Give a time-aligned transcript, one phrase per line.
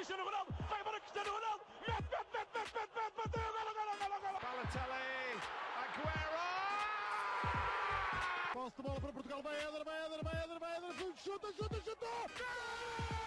[0.00, 3.92] Cristiano Ronaldo, vai embora Cristiano Ronaldo, mete, mete, mete, mete, mete, mete, bateu, golo, golo,
[4.00, 4.38] golo, golo.
[4.40, 5.40] Balotelli,
[5.82, 6.40] Aguero!
[8.54, 11.80] Posse de bola para Portugal, vai Éder, vai Éder, vai Éder, vai Éder, chuta, chuta,
[11.84, 13.19] chuta!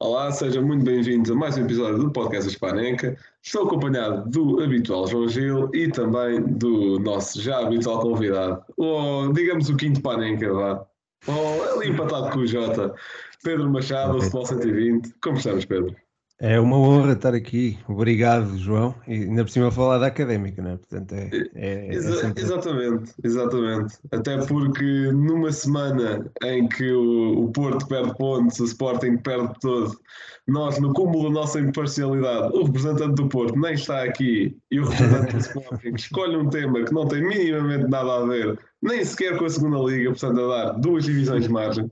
[0.00, 3.18] Olá, sejam muito bem-vindos a mais um episódio do Podcast Hispanenca.
[3.42, 9.68] Estou acompanhado do habitual João Gil e também do nosso já habitual convidado, ou digamos
[9.68, 10.86] o quinto Panenca, vá.
[11.26, 12.94] Ou ali empatado com o Jota,
[13.42, 15.14] Pedro Machado, Futebol 120.
[15.20, 15.96] Como estamos, Pedro?
[16.40, 17.76] É uma honra estar aqui.
[17.88, 18.94] Obrigado, João.
[19.08, 20.76] E ainda por cima falar da académica, não é?
[20.76, 23.94] Portanto, é, é, é Exa- sempre- Exatamente, exatamente.
[24.12, 29.98] Até porque numa semana em que o, o Porto perde pontos, o Sporting perde todo,
[30.46, 34.84] nós, no cúmulo da nossa imparcialidade, o representante do Porto nem está aqui e o
[34.88, 39.36] representante do Sporting escolhe um tema que não tem minimamente nada a ver, nem sequer
[39.38, 41.90] com a segunda Liga, portanto, a dar duas divisões de margem.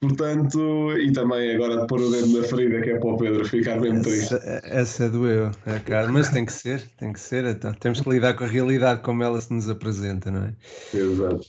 [0.00, 3.44] Portanto, e também agora de pôr o dedo na ferida, que é para o Pedro
[3.44, 4.32] ficar bem triste.
[4.32, 6.06] essa, essa doeu, é, cara.
[6.12, 7.44] mas tem que ser, tem que ser.
[7.44, 7.72] Então.
[7.74, 10.54] Temos que lidar com a realidade como ela se nos apresenta, não é?
[10.96, 11.46] Exato.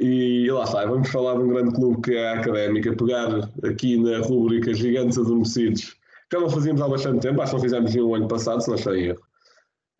[0.00, 3.96] E lá está, vamos falar de um grande clube que é a Académica, pegar aqui
[3.98, 5.90] na rúbrica Gigantes Adormecidos,
[6.30, 8.68] que já não fazíamos há bastante tempo, acho que não fizemos nenhum ano passado, se
[8.68, 9.20] não estou em erro.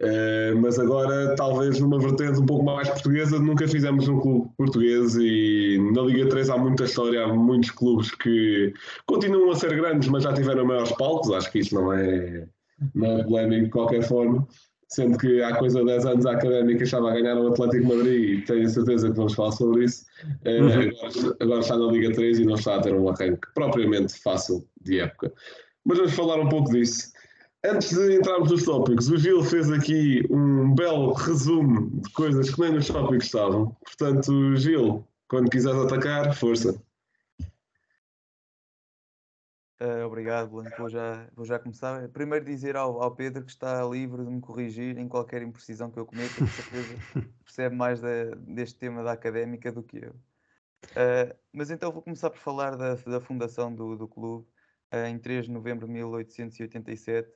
[0.05, 5.16] Eh, mas agora, talvez numa vertente um pouco mais portuguesa, nunca fizemos um clube português
[5.16, 8.72] e na Liga 3 há muita história, há muitos clubes que
[9.06, 12.47] continuam a ser grandes, mas já tiveram maiores palcos, acho que isso não é,
[12.94, 14.47] não é polémico de qualquer forma.
[14.86, 18.38] Sendo que há coisa de 10 anos a Académica estava a ganhar o Atlético Madrid
[18.38, 20.05] e tenho certeza que vamos falar sobre isso.
[20.44, 20.69] Uhum.
[20.69, 24.64] agora, agora está na Liga 3 e não está a ter um arranque propriamente fácil
[24.82, 25.32] de época.
[25.84, 27.13] Mas vamos falar um pouco disso.
[27.66, 32.60] Antes de entrarmos nos tópicos, o Gil fez aqui um belo resumo de coisas que
[32.60, 33.74] nem nos tópicos estavam.
[33.82, 36.78] Portanto, Gil, quando quiseres atacar, força.
[39.80, 40.76] Ah, obrigado, Blanco.
[40.76, 42.06] Vou já, vou já começar.
[42.10, 45.98] Primeiro dizer ao, ao Pedro que está livre de me corrigir em qualquer imprecisão que
[45.98, 46.94] eu cometa, com certeza
[47.44, 50.14] percebe mais da- deste tema da académica do que eu.
[50.94, 54.47] Ah, mas então vou começar por falar da, da fundação do, do clube
[54.91, 57.32] ah, em 3 de novembro de 1887,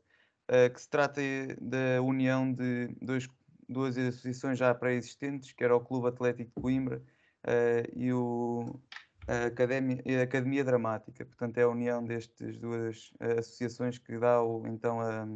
[0.48, 1.20] ah, que se trata
[1.60, 3.28] da união de dois,
[3.68, 7.02] duas associações já pré-existentes, que era o Clube Atlético de Coimbra
[7.44, 8.80] ah, e o,
[9.28, 11.24] a Academia, a Academia Dramática.
[11.24, 15.26] Portanto, é a união destas duas eh, associações que dá o, então a,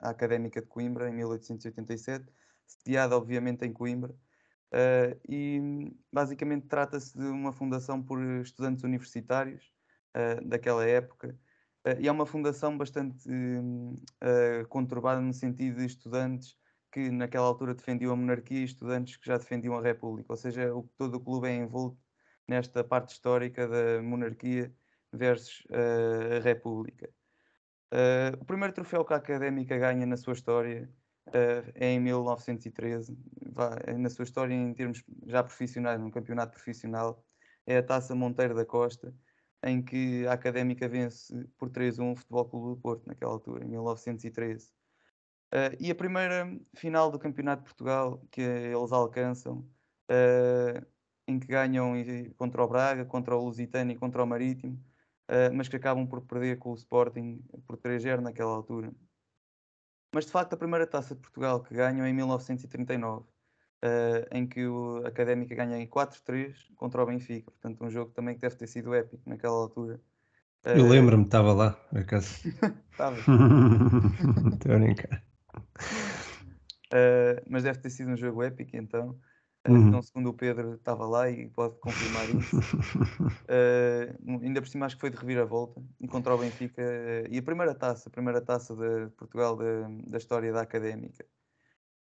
[0.00, 2.26] a Académica de Coimbra em 1887,
[2.66, 4.14] sediada obviamente em Coimbra.
[4.70, 5.60] Eh, e
[6.12, 9.72] basicamente trata-se de uma fundação por estudantes universitários
[10.14, 11.34] eh, daquela época.
[11.84, 13.28] Eh, e é uma fundação bastante
[14.20, 16.56] eh, conturbada no sentido de estudantes
[16.92, 20.32] que naquela altura defendiam a monarquia e estudantes que já defendiam a república.
[20.32, 22.02] Ou seja, o, todo o clube é envolto
[22.46, 24.74] nesta parte histórica da monarquia
[25.12, 27.12] versus eh, a república.
[27.92, 30.92] Eh, o primeiro troféu que a Académica ganha na sua história
[31.74, 33.18] é em 1913,
[33.52, 37.24] vá- na sua história em termos já profissionais, num campeonato profissional,
[37.66, 39.14] é a Taça Monteiro da Costa,
[39.62, 43.68] em que a Académica vence por 3-1 o Futebol Clube do Porto, naquela altura, em
[43.68, 44.72] 1913.
[45.52, 46.46] Eh, e a primeira
[46.76, 49.68] final do Campeonato de Portugal que eles alcançam,
[50.08, 50.84] eh,
[51.26, 51.94] em que ganham
[52.36, 54.82] contra o Braga, contra o Lusitano e contra o Marítimo,
[55.28, 58.92] eh, mas que acabam por perder com o Sporting por 3-0 naquela altura.
[60.14, 63.26] Mas de facto a primeira taça de Portugal que ganham é em 1939,
[63.82, 67.50] eh, em que o Académica ganha em 4-3 contra o Benfica.
[67.50, 70.00] Portanto, um jogo também que deve ter sido épico naquela altura.
[70.72, 72.28] Eu Eh, lembro-me, estava lá, por acaso.
[72.92, 73.28] estava.
[74.52, 75.22] Estou a brincar.
[76.92, 79.10] Uh, mas deve ter sido um jogo épico, então.
[79.66, 79.78] Uh, Uhum.
[79.78, 82.62] Então, segundo o Pedro, estava lá e pode confirmar isso.
[83.48, 86.82] Uh, ainda por cima, acho que foi de reviravolta e contra o Benfica.
[86.82, 91.26] uh, e a primeira taça, a primeira taça de Portugal da, da história da académica.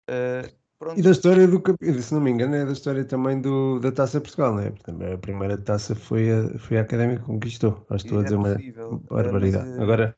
[0.09, 1.61] Uh, pronto, E da história do
[2.01, 4.71] se não me engano, é da história também do, da Taça Portugal, não é?
[4.71, 7.85] Portanto, a primeira taça foi a, foi a Académica que conquistou.
[7.89, 9.69] Acho que estou a É dizer uma possível, uh, barbaridade.
[9.69, 10.15] mas, uh, Agora,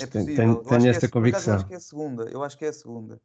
[0.00, 1.54] é tenho, tenho- tenho é esta por acaso, eu convicção.
[1.54, 2.22] acho que é a segunda.
[2.24, 3.20] Eu acho que é a segunda.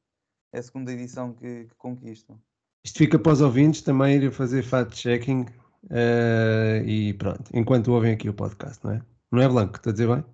[0.53, 2.37] É a segunda edição que, que conquistam.
[2.83, 5.45] Isto fica para os ouvintes também ir fazer fact-checking
[5.89, 9.01] eh, e pronto, enquanto ouvem aqui o podcast, não é?
[9.31, 10.25] Não é Blanco, estou a dizer bem?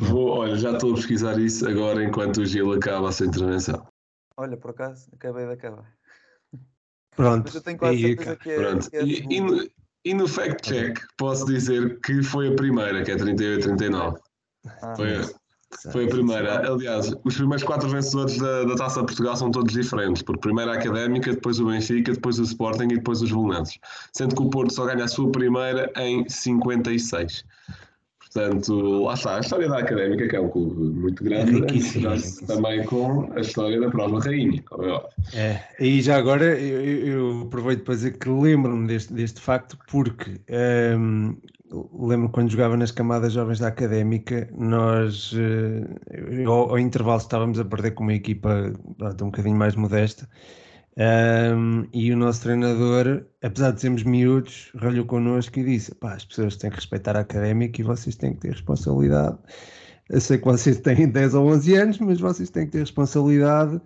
[0.00, 3.86] Vou, olha, já estou a pesquisar isso agora enquanto o Gil acaba a sua intervenção.
[4.36, 5.92] Olha, por acaso, acabei de acabar.
[7.16, 7.44] Pronto.
[7.46, 8.90] Mas eu tenho quase certeza que é, Pronto.
[8.90, 9.68] que é a E, e no,
[10.04, 14.18] e no fact check posso dizer que foi a primeira, que é 38-39.
[14.82, 16.72] Ah, Foi, Foi a primeira.
[16.72, 20.22] Aliás, os primeiros quatro vencedores da, da Taça de Portugal são todos diferentes.
[20.22, 23.78] Porque primeiro a Académica, depois o Benfica, depois o Sporting e depois os Belenenses.
[24.12, 27.44] Sendo que o Porto só ganha a sua primeira em 56.
[28.32, 29.36] Portanto, lá está.
[29.36, 33.78] A história da Académica, que é um clube muito grande, é também com a história
[33.78, 34.62] da prova rainha.
[34.62, 35.10] como é óbvio.
[35.34, 40.40] É, e já agora eu, eu- aproveito para dizer que lembro-me deste, deste facto porque
[40.98, 41.36] hum,
[41.92, 47.64] lembro quando jogava nas camadas jovens da Académica, nós eh, ao, ao intervalo estávamos a
[47.64, 50.26] perder com uma equipa pronto, um bocadinho mais modesta
[50.96, 56.24] hum, e o nosso treinador, apesar de sermos miúdos, ralhou connosco e disse: pá, as
[56.24, 59.38] pessoas têm que respeitar a Académica e vocês têm que ter responsabilidade.
[60.10, 63.80] Eu sei que vocês têm 10 ou 11 anos, mas vocês têm que ter responsabilidade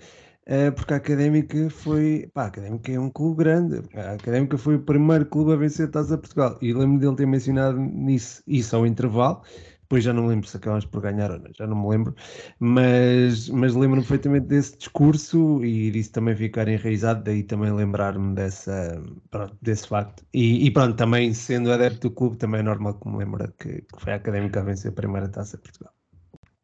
[0.47, 2.31] eh, porque a Académica foi.
[2.33, 3.83] Pá, a Académica é um clube grande.
[3.95, 6.57] A Académica foi o primeiro clube a vencer a Taça Portugal.
[6.63, 9.43] E lembro dele ter mencionado nisso, isso ao intervalo.
[9.87, 12.13] Depois já não me lembro se acabámos por ganhar ou não, já não me lembro.
[12.59, 17.23] Mas, mas lembro-me perfeitamente desse discurso e disso também ficar enraizado.
[17.23, 19.01] Daí também lembrar-me dessa,
[19.31, 20.25] pronto, desse facto.
[20.35, 23.83] E, e pronto, também sendo adepto do clube, também é normal que me lembra que,
[23.83, 25.93] que foi a Académica a vencer a primeira Taça de Portugal.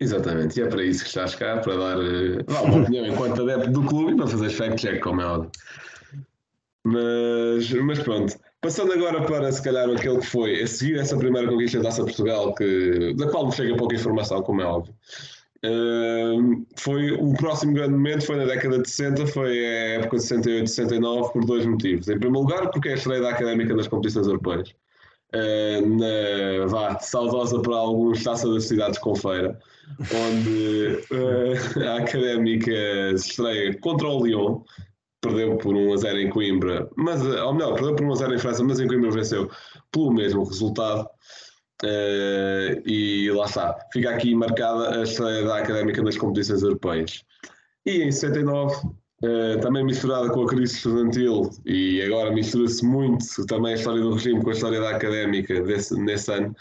[0.00, 1.96] Exatamente, e é para isso que estás cá, para dar,
[2.44, 5.50] dar uma opinião enquanto adepto do clube e para fazer fact-check, como é óbvio.
[6.84, 11.48] Mas, mas pronto, passando agora para se calhar aquele que foi a seguir essa primeira
[11.48, 14.94] conquista da Taça Portugal, que, da qual me chega pouca informação, como é óbvio.
[15.64, 16.36] Eh,
[16.76, 20.70] foi o próximo grande momento foi na década de 60, foi a época de 68
[20.70, 22.08] 69 por dois motivos.
[22.08, 24.74] Em primeiro lugar, porque é a estreia da Académica nas competições europeias.
[25.34, 29.58] Eh, na vá, saudosa para alguns Taça das Cidades com Feira,
[30.14, 34.62] onde eh, a Académica se estreia contra o Lyon,
[35.22, 38.16] perdeu por 1 a 0 em Coimbra, mas, eh, ou melhor, perdeu por 1 a
[38.16, 39.48] 0 em França, mas em Coimbra venceu
[39.90, 41.08] pelo mesmo resultado.
[41.84, 47.24] Eh, e lá está, fica aqui marcada a estreia da Académica nas competições europeias.
[47.86, 48.76] E em 69,
[49.24, 54.14] eh, também misturada com a crise estudantil, e agora mistura-se muito também a história do
[54.14, 56.54] regime com a história da Académica desse, nesse ano,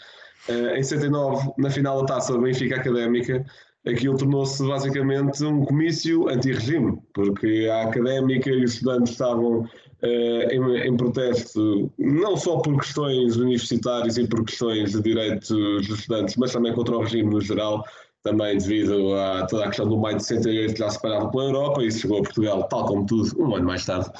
[0.48, 3.44] eh, em 79, na final da taça Benfica Académica,
[3.86, 9.68] aquilo tornou-se basicamente um comício anti-regime, porque a académica e os estudantes estavam
[10.02, 15.88] eh, em, em protesto, não só por questões universitárias e por questões de direitos dos
[15.88, 17.84] estudantes, mas também contra o regime no geral,
[18.22, 21.82] também devido a toda a questão do maio de 68 que já separava pela Europa,
[21.82, 24.10] e isso chegou a Portugal, tal como tudo, um ano mais tarde.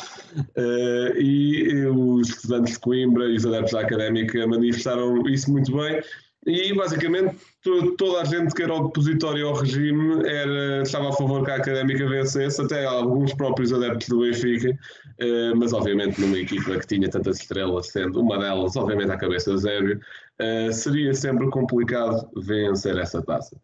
[0.56, 6.02] Eh, e os estudantes de Coimbra e os adeptos da académica manifestaram isso muito bem,
[6.46, 11.44] e basicamente to- toda a gente que era opositória ao regime era, estava a favor
[11.44, 14.76] que a académica vencesse, até alguns próprios adeptos do Benfica,
[15.18, 19.56] eh, mas obviamente numa equipa que tinha tantas estrelas, sendo uma delas, obviamente, a cabeça
[19.56, 20.00] Zébio,
[20.40, 23.56] eh, seria sempre complicado vencer essa taça.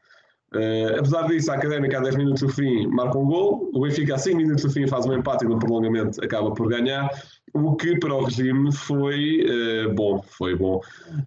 [0.55, 4.15] Eh, apesar disso, a Académica a 10 minutos do fim marca um gol, o Benfica
[4.15, 7.11] a 5 minutos do fim faz um empate e no prolongamento acaba por ganhar,
[7.53, 10.81] o que para o regime foi eh, bom, foi bom,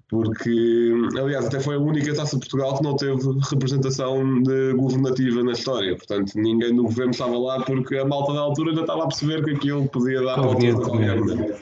[0.10, 3.22] porque aliás até foi a única taça de Portugal que não teve
[3.52, 8.40] representação de governativa na história, portanto ninguém do governo estava lá porque a malta da
[8.40, 10.54] altura já estava a perceber que aquilo podia dar para o
[10.96, 11.60] maneira.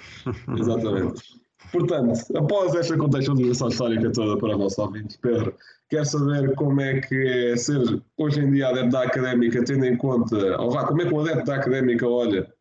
[0.57, 1.38] Exatamente.
[1.71, 5.53] Portanto, após esta contextualização histórica toda para os nossos ouvintes, Pedro,
[5.89, 9.95] quero saber como é que é ser hoje em dia adepto da académica, tendo em
[9.97, 12.51] conta, ou vá, como é que o adepto da académica olha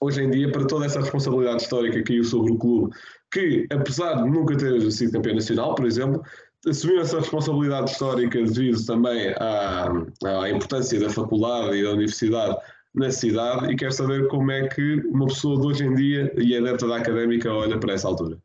[0.00, 2.94] hoje em dia para toda essa responsabilidade histórica que caiu sobre o clube,
[3.32, 6.22] que apesar de nunca ter sido campeão nacional, por exemplo,
[6.66, 9.88] assumiu essa responsabilidade histórica devido também à,
[10.24, 12.56] à importância da faculdade e da universidade
[12.94, 16.56] na cidade e quero saber como é que uma pessoa de hoje em dia e
[16.56, 18.38] adepta da académica olha para essa altura.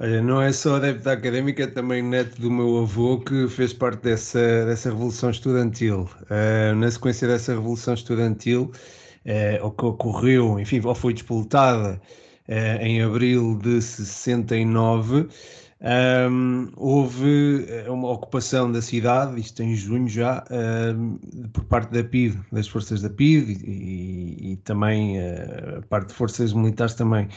[0.00, 3.72] Olha, não é só adepto da académica, é também neto do meu avô que fez
[3.72, 6.10] parte dessa, dessa revolução estudantil.
[6.22, 8.72] Uh, na sequência dessa revolução estudantil,
[9.24, 12.00] uh, o que ocorreu, enfim, ou foi disputada
[12.48, 15.28] uh, em abril de 69,
[16.30, 21.18] um, houve uma ocupação da cidade, isto em junho já, um,
[21.52, 26.52] por parte da PID, das forças da PID e, e também a parte de forças
[26.52, 27.28] militares também.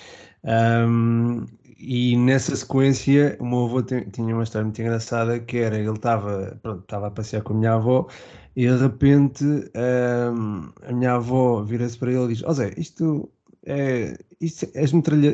[0.44, 1.46] Um,
[1.80, 6.60] e nessa sequência, o meu avô tinha uma história muito engraçada que era, ele estava,
[6.82, 8.08] estava a passear com a minha avó
[8.56, 13.32] e de repente um, a minha avó vira-se para ele e diz, oh Zé, isto
[13.66, 14.84] é, isto, é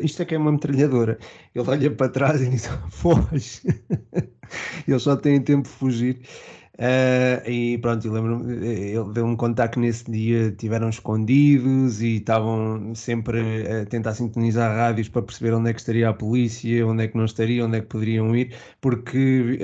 [0.04, 1.18] isto é que é uma metralhadora.
[1.54, 3.62] Ele olha para trás e diz, foge.
[4.86, 6.20] Eles só têm tempo de fugir.
[6.76, 13.40] Uh, e pronto, lembro-me, ele deu um contacto nesse dia, tiveram escondidos e estavam sempre
[13.68, 17.16] a tentar sintonizar rádios para perceber onde é que estaria a polícia, onde é que
[17.16, 19.56] não estaria, onde é que poderiam ir, porque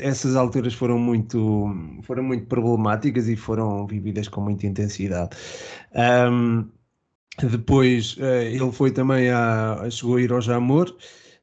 [0.00, 1.66] essas alturas foram muito,
[2.02, 5.36] foram muito problemáticas e foram vividas com muita intensidade.
[6.30, 6.70] Um,
[7.42, 10.96] depois ele foi também a, chegou a ir ao Jamor,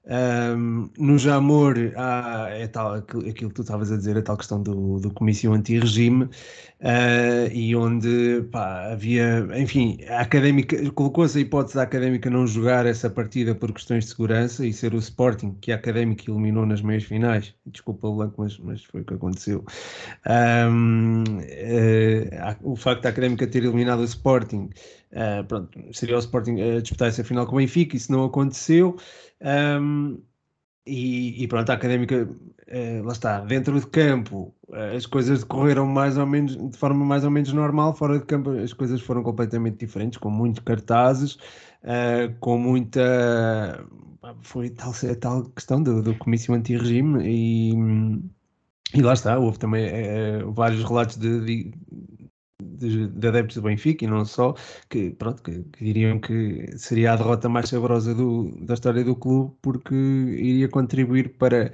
[0.06, 4.62] um, no Jamor há é tal, aquilo que tu estavas a dizer, a tal questão
[4.62, 6.30] do, do comissão anti-regime, uh,
[7.54, 13.10] e onde pá, havia, enfim, a académica colocou-se a hipótese da académica não jogar essa
[13.10, 17.06] partida por questões de segurança e ser o Sporting que a académica eliminou nas meias
[17.06, 17.54] finais.
[17.66, 19.64] Desculpa Blanco, mas, mas foi o que aconteceu.
[20.28, 24.70] Um, uh, o facto da académica ter eliminado o Sporting.
[25.14, 28.98] Uh, pronto, seria o Sporting a disputar essa final com o Benfica, isso não aconteceu.
[29.44, 30.22] Um,
[30.86, 35.86] e, e, pronto, a académica, uh, lá está, dentro de campo, uh, as coisas decorreram
[35.86, 39.24] mais ou menos de forma mais ou menos normal, fora de campo as coisas foram
[39.24, 41.36] completamente diferentes, com muitos cartazes,
[41.84, 43.86] uh, com muita.
[44.42, 47.74] Foi tal, tal questão do, do comício anti-regime e,
[48.94, 49.90] e lá está, houve também
[50.54, 51.72] vários relatos de, de
[52.64, 54.56] de, de, adeptos do Benfica e não só,
[54.90, 59.16] que, pronto, que, que, diriam que seria a derrota mais saborosa do, da história do
[59.16, 61.72] clube porque iria contribuir para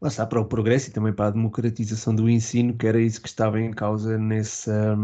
[0.00, 3.20] lá está, para o progresso e também para a democratização do ensino, que era isso
[3.20, 4.96] que estava em causa nessa,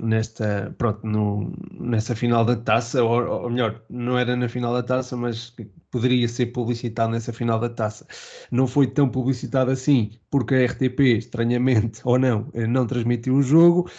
[0.00, 4.82] nesta, pronto, no, nessa final da taça, ou, ou, melhor, não era na final da
[4.82, 5.54] taça, mas
[5.90, 8.06] poderia ser publicitado nessa final da taça.
[8.50, 13.90] Não foi tão publicitado assim, porque a RTP, estranhamente ou não, não transmitiu o jogo,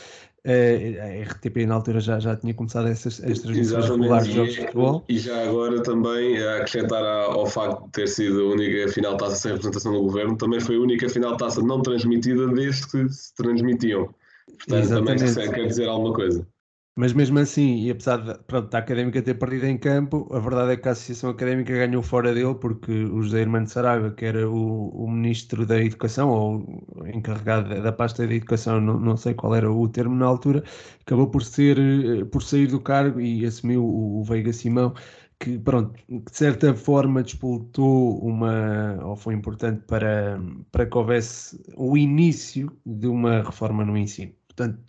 [0.45, 4.61] a RTP na altura já, já tinha começado essas, estas transmissões regulares de jogos de
[4.61, 5.03] futebol.
[5.07, 9.35] E já agora também, a acrescentar ao facto de ter sido a única final taça
[9.35, 13.35] sem representação do governo, também foi a única final taça não transmitida desde que se
[13.35, 14.09] transmitiam.
[14.47, 15.33] Portanto, Exatamente.
[15.33, 16.47] também quer dizer alguma coisa.
[16.95, 20.73] Mas mesmo assim, e apesar de, pronto, da Académica ter perdido em campo, a verdade
[20.73, 24.25] é que a Associação Académica ganhou fora dele porque o José Irmão de Saraiva, que
[24.25, 26.83] era o, o Ministro da Educação, ou
[27.13, 30.63] encarregado da, pasta da Educação, não, não, sei qual era o termo na altura,
[31.01, 34.93] acabou por, ser, eh, por sair do cargo e assumiu o, o Veiga Simão,
[35.39, 40.39] que, pronto, de certa forma disputou uma, ou foi importante para,
[40.71, 44.33] para que houvesse o início de uma reforma no ensino.
[44.47, 44.79] Portanto,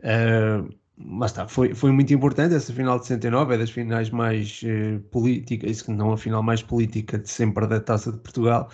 [0.00, 4.60] uh, mas está, foi, foi muito importante essa final de 69, é das finais mais
[4.62, 8.70] uh, políticas, não a final mais política de sempre da Taça de Portugal.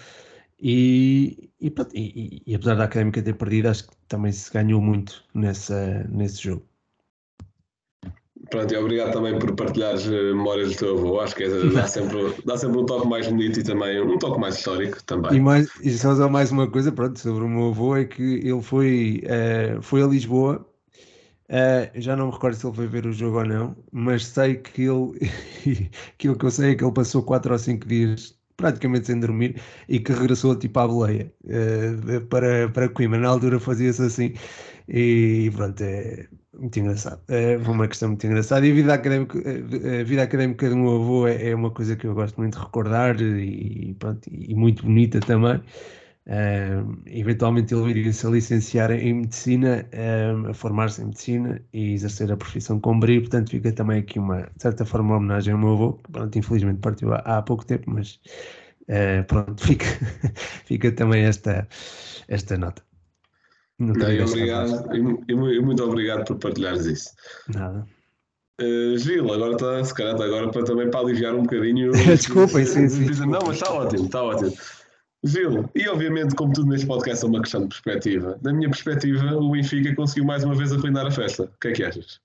[0.61, 5.23] E, e, e, e, apesar da Académica ter perdido, acho que também se ganhou muito
[5.35, 6.65] nessa, nesse jogo.
[8.51, 11.21] Pronto, e obrigado também por partilhares eh, memórias do teu avô.
[11.21, 14.41] Acho que é, dá, sempre, dá sempre um toque mais bonito e também um toque
[14.41, 15.35] mais histórico também.
[15.35, 18.63] E, mais, e só mais uma coisa, pronto, sobre o meu avô, é que ele
[18.63, 20.65] foi, uh, foi a Lisboa
[21.49, 24.57] Uh, já não me recordo se ele foi ver o jogo ou não, mas sei
[24.57, 25.13] que ele,
[26.15, 29.61] aquilo que eu sei é que ele passou 4 ou 5 dias praticamente sem dormir
[29.89, 33.21] e que regressou tipo à boleia uh, para, para Coimbra.
[33.21, 34.35] Na altura fazia-se assim
[34.89, 37.23] e pronto, é muito engraçado.
[37.29, 38.67] É uma questão muito engraçada.
[38.67, 42.07] E a vida académica, a vida académica do meu avô é, é uma coisa que
[42.07, 45.63] eu gosto muito de recordar e, pronto, e muito bonita também.
[46.27, 52.33] Uh, eventualmente ele iria se licenciar em medicina, uh, a formar-se em medicina e exercer
[52.33, 55.61] a profissão com brilho, portanto fica também aqui uma, de certa forma, uma homenagem ao
[55.61, 58.19] meu avô, que pronto, infelizmente partiu há, há pouco tempo, mas
[58.89, 59.87] uh, pronto, fica,
[60.65, 61.69] fica também esta,
[62.27, 62.83] esta nota.
[63.79, 67.11] Não, obrigado, e, e, muito obrigado por partilhares isso.
[67.55, 67.87] Nada.
[68.61, 71.93] Uh, Gil, agora está, se calhar agora para, também para aliviar um bocadinho.
[72.09, 73.05] Desculpem, sim, sim.
[73.27, 74.57] Não, mas está ótimo, está ótimo.
[75.27, 79.37] Gil, e obviamente, como tudo neste podcast é uma questão de perspectiva, da minha perspectiva,
[79.37, 81.45] o Benfica conseguiu mais uma vez arruinar a festa.
[81.45, 82.21] O que é que achas?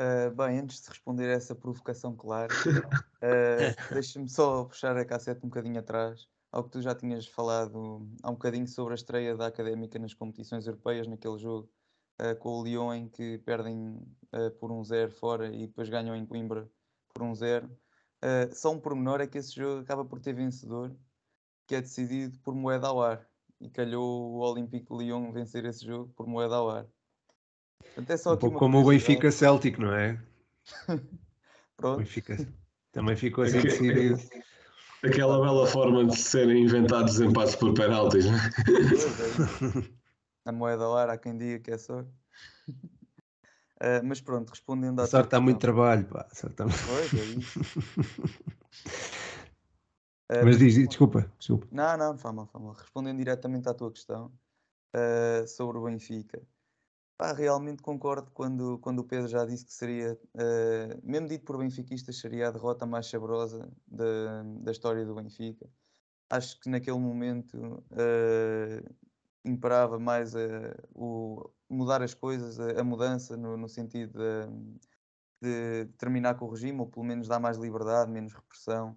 [0.00, 5.44] Uh, bem, antes de responder a essa provocação clara, uh, deixa-me só puxar a cassete
[5.44, 9.36] um bocadinho atrás ao que tu já tinhas falado há um bocadinho sobre a estreia
[9.36, 11.68] da Académica nas competições europeias, naquele jogo
[12.22, 14.00] uh, com o Lyon em que perdem
[14.60, 16.70] por um zero fora e depois ganham em Coimbra
[17.12, 17.68] por um zero.
[18.22, 20.94] Uh, só um pormenor é que esse jogo acaba por ter vencedor,
[21.66, 23.26] que é decidido por moeda ao ar.
[23.60, 26.86] E calhou o Olympique Lyon vencer esse jogo por moeda ao ar.
[27.78, 30.20] Portanto, é só um pouco como o Benfica Celtic, não é?
[31.76, 31.98] Pronto.
[31.98, 32.36] Benfica
[32.92, 34.18] também ficou assim decidido.
[35.04, 39.88] Aquela bela forma de serem inventados empates por penaltis, não é?
[40.44, 42.10] A moeda ao ar, há quem diga que é sorte.
[43.80, 45.06] Uh, mas pronto, respondendo à.
[45.06, 46.26] Sorte está muito trabalho, pá.
[46.32, 46.64] Sorte está...
[46.64, 47.60] Pois, é isso.
[50.28, 51.68] Uh, Mas diz, desculpa, desculpa.
[51.70, 52.48] Não, não, faz mal.
[52.76, 54.32] Respondendo diretamente à tua questão
[54.94, 56.42] uh, sobre o Benfica.
[57.16, 61.58] Pá, realmente concordo quando, quando o Pedro já disse que seria, uh, mesmo dito por
[61.58, 65.68] benfiquistas, seria a derrota mais saborosa da, da história do Benfica.
[66.30, 67.82] Acho que naquele momento
[69.44, 75.92] imperava mais a, o mudar as coisas, a, a mudança no, no sentido de, de,
[75.98, 78.96] terminar com o regime, ou pelo menos dar mais liberdade, menos repressão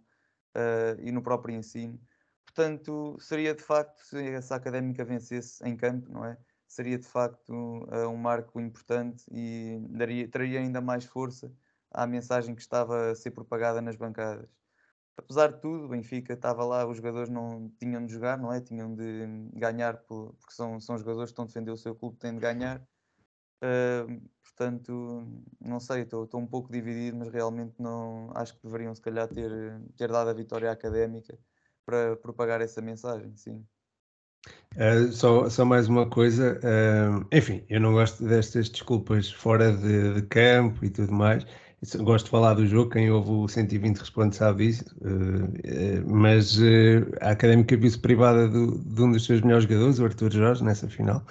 [0.55, 1.99] uh, e no próprio ensino.
[2.45, 6.37] Portanto, seria de facto, se essa académica vencesse em campo, não é?
[6.71, 11.51] seria de facto uh, um marco importante e daria, traria ainda mais força
[11.91, 14.60] à mensagem que estava a ser propagada nas bancadas.
[15.17, 18.59] Apesar de tudo, o Benfica estava lá, os jogadores não tinham de jogar, não é?
[18.61, 22.33] Tinham de ganhar, porque são, são jogadores que estão a defender o seu clube, têm
[22.33, 22.81] de ganhar.
[23.63, 25.27] Uh, portanto,
[25.59, 29.27] não sei, estou, estou um pouco dividido, mas realmente não acho que deveriam se calhar
[29.27, 29.51] ter,
[29.95, 31.37] ter dado a vitória académica
[31.85, 33.63] para propagar essa mensagem, sim.
[34.75, 40.15] Uh, só, só mais uma coisa, uh, enfim, eu não gosto destas desculpas fora de,
[40.15, 41.45] de, campo e tudo mais.
[41.99, 46.59] Gosto de falar do jogo, quem ouve o 120 responde sabe disso, uh, mas
[47.19, 50.87] a académica viu-se privada do, de um dos seus melhores jogadores, o Arthur Jorge, nessa
[50.87, 51.25] final.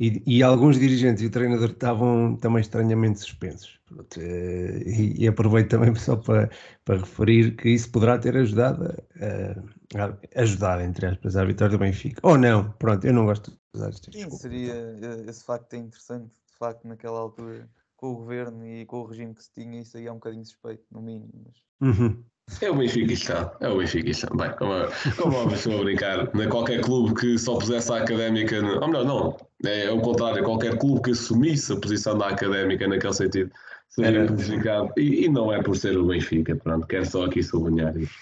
[0.00, 3.78] E, e, alguns dirigentes e o treinador estavam também estranhamente suspensos.
[3.86, 6.50] Pronto, e, e, aproveito também só para,
[6.84, 12.20] para referir que isso poderá ter ajudado, a, ajudado, entre aspas, à vitória do Benfica.
[12.24, 14.96] Ou não, pronto, eu não gosto de usar estas Sim, seria,
[15.28, 17.68] esse facto é interessante, de facto, naquela altura,
[18.02, 20.44] com o governo e com o regime que se tinha, isso aí é um bocadinho
[20.44, 21.30] suspeito, no mínimo.
[21.46, 21.98] Mas...
[21.98, 22.20] Uhum.
[22.60, 24.28] É o Benfica está, é o Benfica está.
[24.34, 24.72] Bem, como,
[25.16, 29.04] como óbvio, estou a brincar, na qualquer clube que só pusesse a académica, ou melhor,
[29.04, 33.52] não, é, é o contrário, qualquer clube que assumisse a posição da académica naquele sentido
[33.88, 37.96] seria prejudicado, e, e, não é por ser o Benfica, pronto, quero só aqui sublinhar
[37.96, 38.14] isso.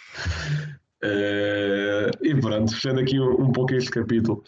[1.03, 4.45] Uh, e pronto, fechando aqui um, um pouco este capítulo.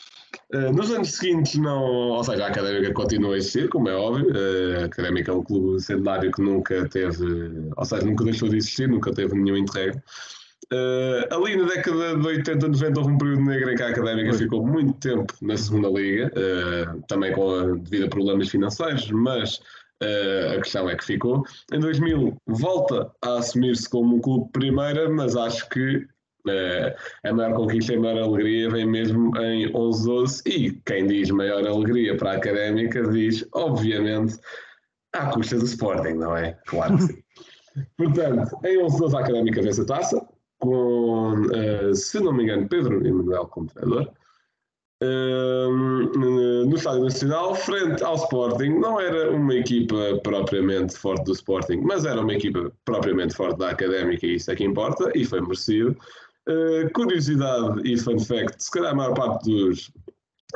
[0.55, 4.27] Uh, nos anos seguintes, não, ou seja, a Académica continua a existir, como é óbvio.
[4.27, 7.25] Uh, a Académica é um clube centenário que nunca teve,
[7.75, 10.03] ou seja, nunca deixou de existir, nunca teve nenhum interregno.
[10.71, 14.33] Uh, ali na década de 80, 90 houve um período negro em que a Académica
[14.35, 16.31] ficou muito tempo na segunda liga,
[17.09, 19.61] também com a, devido a problemas financeiros, mas
[20.03, 21.45] Uh, a questão é que ficou.
[21.73, 26.05] Em 2000 volta a assumir-se como um clube primeira, mas acho que
[27.25, 31.67] a maior conquista e a maior alegria vem mesmo em 11-12 e quem diz maior
[31.67, 34.39] alegria para a Académica diz, obviamente,
[35.13, 36.59] à custa do Sporting, não é?
[36.67, 37.23] Claro que sim.
[37.97, 40.29] Portanto, em 11-12 a Académica vence a taça,
[40.59, 44.13] com, uh, se não me engano, Pedro Emanuel como treinador,
[45.03, 45.73] uh,
[46.67, 52.05] no Estádio Nacional, frente ao Sporting, não era uma equipa propriamente forte do Sporting, mas
[52.05, 55.97] era uma equipa propriamente forte da Académica e isso é que importa, e foi merecido.
[56.49, 59.93] Uh, curiosidade e fun fact: se calhar a maior parte dos,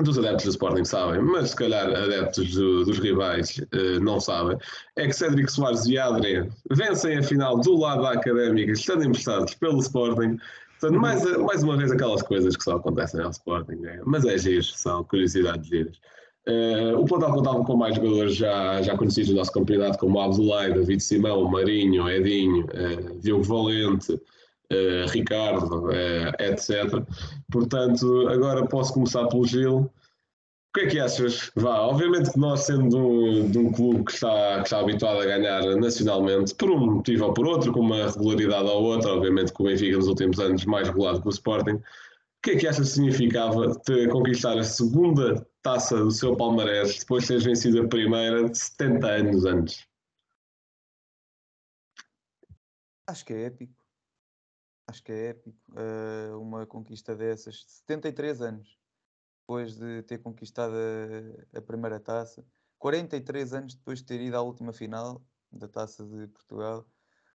[0.03, 4.59] dos adeptos do Sporting sabem, mas se calhar adeptos do, dos rivais uh, não sabem,
[4.97, 9.55] é que Cédric Soares e Adrien vencem a final do lado da Académica, estando emprestados
[9.55, 10.39] pelo Sporting.
[10.81, 14.37] Portanto, mais, mais uma vez aquelas coisas que só acontecem ao Sporting, é, mas é
[14.37, 15.97] giro, são curiosidades giras.
[16.49, 20.75] Uh, o plantel contava com mais jogadores já, já conhecidos do nosso campeonato, como Abdoulaye,
[20.75, 24.21] David Simão, Marinho, Edinho, uh, Diogo Valente,
[24.73, 27.03] uh, Ricardo, uh, eh, etc.
[27.51, 29.79] Portanto, agora posso começar pelo Gil.
[29.79, 29.91] O
[30.79, 31.51] que é que achas?
[31.57, 35.25] Vá, obviamente que nós, sendo de um, de clube que está, que está habituado a
[35.25, 39.63] ganhar nacionalmente, por um motivo ou por outro, com uma regularidade ou outra, obviamente que
[39.63, 41.83] o Benfica nos últimos anos mais regulado que o Sporting, o
[42.43, 47.23] que é que achas que significava ter, conquistar a segunda taça do seu palmarés depois
[47.23, 49.87] de teres vencido a primeira 70 anos antes?
[53.09, 53.86] Acho que é épico.
[54.89, 55.59] Acho que é épico.
[55.71, 58.79] Uh, uma conquista dessas, 73 anos
[59.47, 62.45] depois de ter conquistado a, a, primeira taça,
[62.79, 66.85] 43 anos depois de ter ido à última final da taça de Portugal,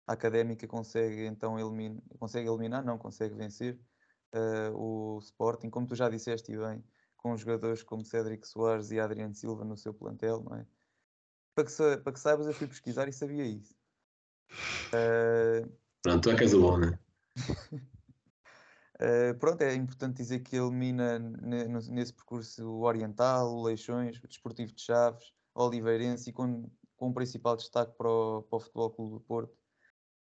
[0.08, 3.78] a Académica consegue então eliminar, consegue eliminar, não, consegue vencer
[4.34, 6.82] uh, o Sporting, como tu já disseste bem,
[7.18, 10.66] com jogadores como Cédric Soares e Adriano Silva no seu plantel, não é?
[11.54, 13.76] Para que, para que saibas, eu fui pesquisar e sabia isso.
[14.94, 15.70] Uh,
[16.02, 17.07] Pronto, tu é que és o bom, não é?
[19.00, 24.74] Uh, pronto, é importante dizer que elimina nesse percurso o Oriental, o Leixões, o Desportivo
[24.74, 29.12] de Chaves, o Oliveirense e com, com principal destaque para o, para o Futebol Clube
[29.12, 29.56] do Porto.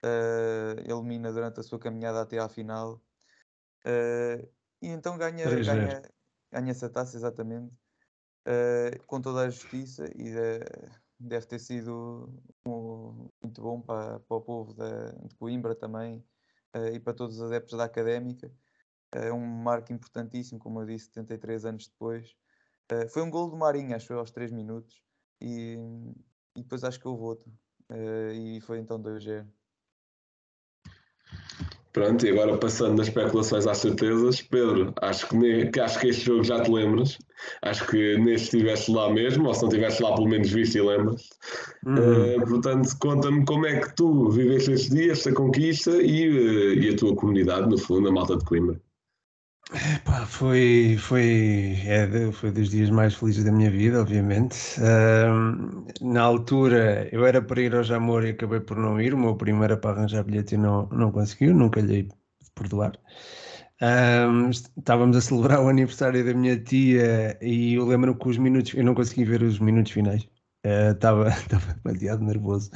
[0.04, 3.02] Uh, elimina durante a sua caminhada até à final.
[3.86, 4.48] Uh,
[4.82, 6.02] e então ganha, ganha,
[6.52, 7.72] ganha essa taça, exatamente,
[9.06, 10.34] com toda a justiça e
[11.20, 12.34] deve ter sido
[12.66, 16.26] muito bom para, para o povo de Coimbra também
[16.94, 18.52] e para todos os adeptos da académica.
[19.12, 22.36] É um marco importantíssimo, como eu disse, 73 anos depois.
[22.90, 25.02] Eh, foi um gol do Marinho, acho aos 3 minutos.
[25.42, 25.78] E,
[26.56, 27.52] e depois acho que houve outro.
[27.90, 29.48] Eh, e foi então 2-0.
[31.94, 36.08] Pronto, e agora passando das especulações às certezas, Pedro, acho que, ne- que acho que
[36.08, 37.18] este jogo já te lembras.
[37.64, 40.82] Acho que neste estiveste lá mesmo, ou se não estiveste lá, pelo menos viste e
[40.82, 41.30] lembras.
[41.86, 41.98] Uhum.
[41.98, 46.90] Eh, portanto, conta-me como é que tu viveste estes dias, esta conquista e, eh, e
[46.90, 48.80] a tua comunidade, no fundo, a malta de Coimbra.
[49.74, 54.58] Epá, foi, foi, é, foi dos dias mais felizes da minha vida, obviamente.
[54.82, 59.14] Ahm, na altura eu era para ir ao Jamor e acabei por não ir.
[59.14, 62.10] O meu primo era para arranjar bilhete e não, não conseguiu, nunca lhe
[62.54, 63.00] perdoar.
[64.50, 68.74] Est- estávamos a celebrar o aniversário da minha tia e eu lembro que os minutos,
[68.74, 70.28] eu não consegui ver os minutos finais.
[70.64, 72.70] Eh, Estava estava demasiado nervoso.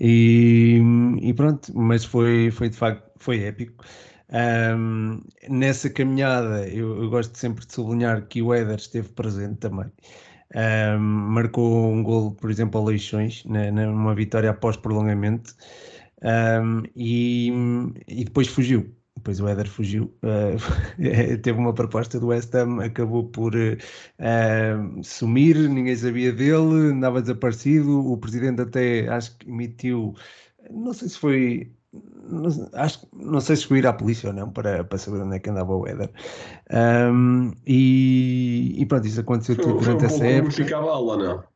[0.00, 0.80] E,
[1.22, 3.84] e pronto, mas foi, foi de facto, foi épico.
[4.32, 9.90] Ahm, nessa caminhada, eu, eu gosto sempre de sublinhar que o Éder esteve presente também.
[10.54, 15.54] Ahm, marcou um gol, por exemplo, ao Leixões, na- numa vitória após prolongamento,
[16.22, 17.50] Ahm, e,
[18.08, 18.94] e depois fugiu.
[19.16, 20.16] Depois o Éder fugiu.
[20.22, 20.56] Ah,
[21.42, 23.52] teve uma proposta do West Ham, acabou por
[24.18, 28.04] ahm, sumir, ninguém sabia dele, andava desaparecido.
[28.12, 30.14] O presidente até acho que emitiu,
[30.70, 34.34] não sei se foi não, acho, não sei se chegou a ir à polícia ou
[34.34, 36.10] não para, para saber onde é que andava o Éder.
[37.12, 40.52] Um, e, e pronto, isso aconteceu Foi, tudo foi durante pouco essa época.
[40.52, 41.48] ficava não?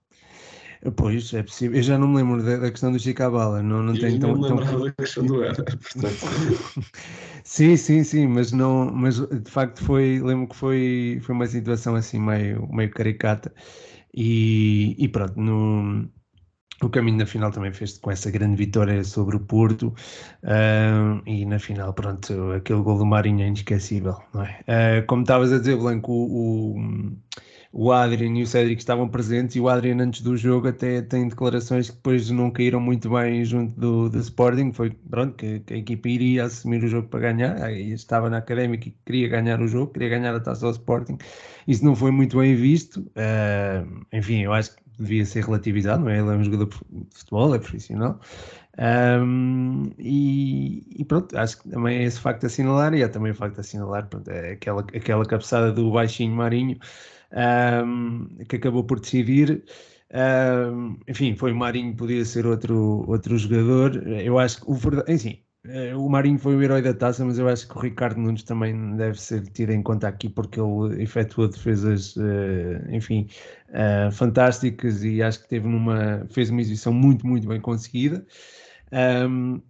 [0.97, 1.77] Pois, é possível.
[1.79, 3.63] Eu já não me lembro da, da questão do Chicabala.
[3.63, 6.29] Não, não E tenho eu tão, não me tão- lembrava da questão do Éder, portanto.
[7.45, 11.95] Sim, sim, sim, mas não, mas de facto foi, lembro que foi, foi uma situação
[11.95, 13.53] assim meio, meio caricata
[14.15, 16.09] e, e pronto, no,
[16.83, 19.95] o caminho na final também fez com essa grande vitória sobre o Porto
[20.43, 24.61] ah, e na final, pronto, aquele gol do Marinho é inesquecível, não é?
[24.67, 26.77] Ah, como estavas a dizer, Blanco, o,
[27.73, 31.29] o, Adrian e o Cédric estavam presentes e o Adrian antes do jogo até tem
[31.29, 35.75] declarações que depois não caíram muito bem junto do, do Sporting, foi pronto, que, que
[35.75, 39.61] a equipa iria assumir o jogo para ganhar, aí estava na Académica e queria ganhar
[39.63, 41.17] o jogo, queria ganhar a taça ao Sporting,
[41.67, 46.11] isso não foi muito bem visto, ah, enfim, eu acho que devia ser relativizado, não
[46.11, 46.19] é?
[46.19, 46.77] Ele é um jogador de
[47.15, 48.21] futebol, é profissional.
[48.79, 53.33] Um, e, e pronto, acho que também é esse facto de assinalar, e é também
[53.33, 56.79] o facto de assinalar pronto, é aquela, aquela cabeçada do baixinho Marinho
[57.85, 59.65] um, que acabou por decidir.
[60.13, 63.97] Um, enfim, foi o Marinho, podia ser outro, outro jogador.
[64.09, 65.43] Eu acho que o verdade, enfim,
[65.97, 68.97] o Marinho foi o herói da taça, mas eu acho que o Ricardo Nunes também
[68.97, 73.29] deve ser tido em conta aqui porque ele efetuou defesas, eh, enfim,
[73.69, 78.27] eh, fantásticas e acho que teve numa, fez uma exibição muito, muito bem conseguida.
[78.93, 79.61] Um,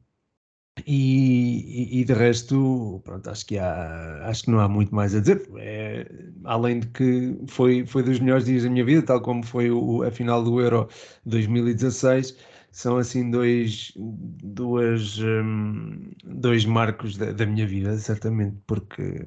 [0.87, 5.15] e, e, e de resto, pronto, acho que há, acho que não há muito mais
[5.15, 5.49] a dizer.
[5.57, 6.07] É,
[6.45, 10.03] além de que foi, foi dos melhores dias da minha vida, tal como foi o,
[10.03, 10.89] a final do Euro
[11.25, 12.37] 2016
[12.77, 19.27] são assim dois, duas, um, dois marcos da, da, minha vida, certamente, porque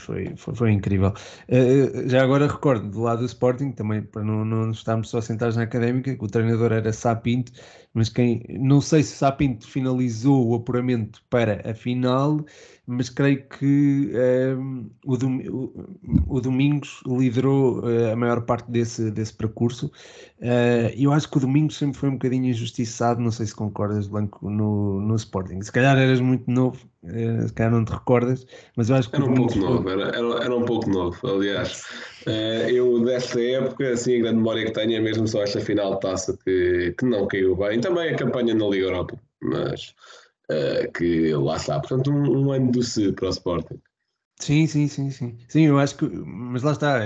[0.00, 1.12] foi, foi, foi, incrível.
[1.46, 5.56] Uh, já agora recordo, do lado do Sporting, também para não, não estarmos só sentados
[5.56, 7.52] na académica, que o treinador era Sapinto,
[7.96, 12.44] mas quem não sei se Sapinto finalizou o apuramento para a final,
[12.86, 14.12] mas creio que
[14.58, 15.96] um, o, dom, o,
[16.28, 19.90] o, Domingos liderou uh, a maior parte desse, desse percurso.
[20.38, 24.06] Uh, eu acho que o Domingos sempre foi um bocadinho injustiçado, não sei se concordas,
[24.06, 25.60] Blanco, no, no Sporting.
[25.62, 29.16] Se calhar eras muito novo, uh, se calhar não te recordas, mas eu acho que
[29.16, 31.82] era um pouco novo, era, era, era, um pouco novo, aliás.
[32.26, 35.94] Uh, eu desta época, assim, a grande memória que tenho é mesmo só esta final
[35.94, 37.78] de taça que, que não caiu bem.
[37.86, 39.94] Também a campanha na Liga Europa, mas
[40.50, 41.78] uh, que lá está.
[41.78, 43.80] Portanto, um, um ano do se para o Sporting.
[44.40, 45.38] Sim, sim, sim, sim.
[45.48, 46.98] Sim, eu acho que, mas lá está,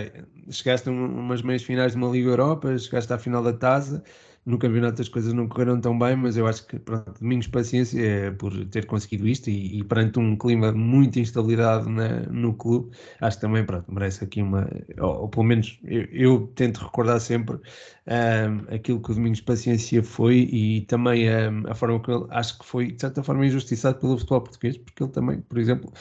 [0.51, 4.03] chegaste a umas meias finais de uma Liga Europa, chegaste à final da taça,
[4.51, 8.01] no campeonato as coisas não correram tão bem, mas eu acho que, pronto, Domingos Paciência
[8.01, 12.55] é por ter conseguido isto e, e perante um clima de muita instabilidade na, no
[12.55, 16.79] clube, acho que também, pronto, merece aqui uma, ou, ou pelo menos eu, eu, tento
[16.79, 22.11] recordar sempre um, aquilo que o Domingos Paciência foi e também um, a forma que
[22.11, 25.59] ele, acho que foi, de certa forma, injustiçado pelo futebol português, porque ele também, por
[25.59, 25.93] exemplo,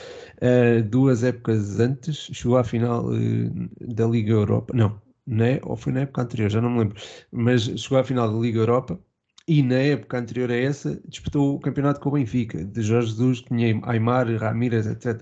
[0.42, 5.60] uh, duas épocas antes, chegou à final uh, da Liga Europa, não, né?
[5.63, 8.60] ou foi na época anterior, já não me lembro, mas chegou à final da Liga
[8.60, 9.00] Europa
[9.48, 13.42] e na época anterior a essa disputou o campeonato com o Benfica, de Jorge Jesus,
[13.42, 15.22] tinha Aymar, Ramírez, etc.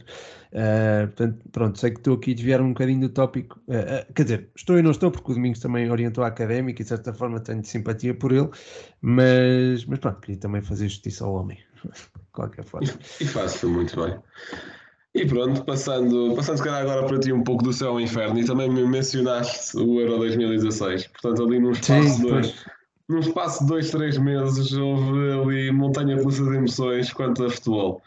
[0.51, 4.13] Uh, portanto, pronto, sei que estou aqui a desviar um bocadinho do tópico, uh, uh,
[4.13, 6.89] quer dizer, estou e não estou, porque o Domingos também orientou a académica e de
[6.89, 8.49] certa forma tenho simpatia por ele,
[9.01, 11.59] mas, mas pronto, queria também fazer justiça ao homem.
[12.33, 12.87] qualquer forma.
[13.19, 14.19] E faz-se muito bem.
[15.17, 18.39] E pronto, passando, passando se calhar agora para ti um pouco do céu ao inferno,
[18.39, 21.07] e também me mencionaste o Euro 2016.
[21.07, 22.65] Portanto, ali num espaço, Sim, de, pois.
[23.09, 28.01] num espaço de dois, três meses, houve ali montanha russa de emoções quanto a futebol.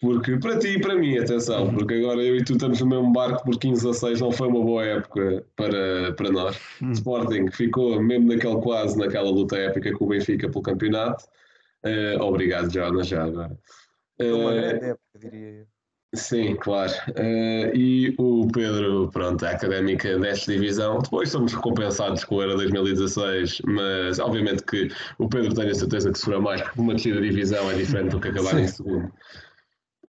[0.00, 1.74] Porque para ti e para mim, atenção, Uhum.
[1.74, 4.48] porque agora eu e tu estamos no mesmo barco por 15 a 6, não foi
[4.48, 6.58] uma boa época para, para nós.
[6.80, 6.90] Hum.
[6.92, 11.24] Sporting ficou mesmo naquele quase, naquela luta épica com o Benfica pelo campeonato.
[11.84, 13.56] Eh, obrigado, Jonas, já agora.
[14.16, 15.66] Foi uma Eh, grande época, diria eu.
[16.14, 16.92] Sim, claro.
[17.16, 20.98] Eh, e o Pedro, pronto, a académica desta divisão.
[20.98, 26.12] Depois somos recompensados com o Euro 2016, mas obviamente que o Pedro tem a certeza
[26.12, 29.10] que sofreu mais, porque uma descida de divisão é diferente do que acabar em segundo.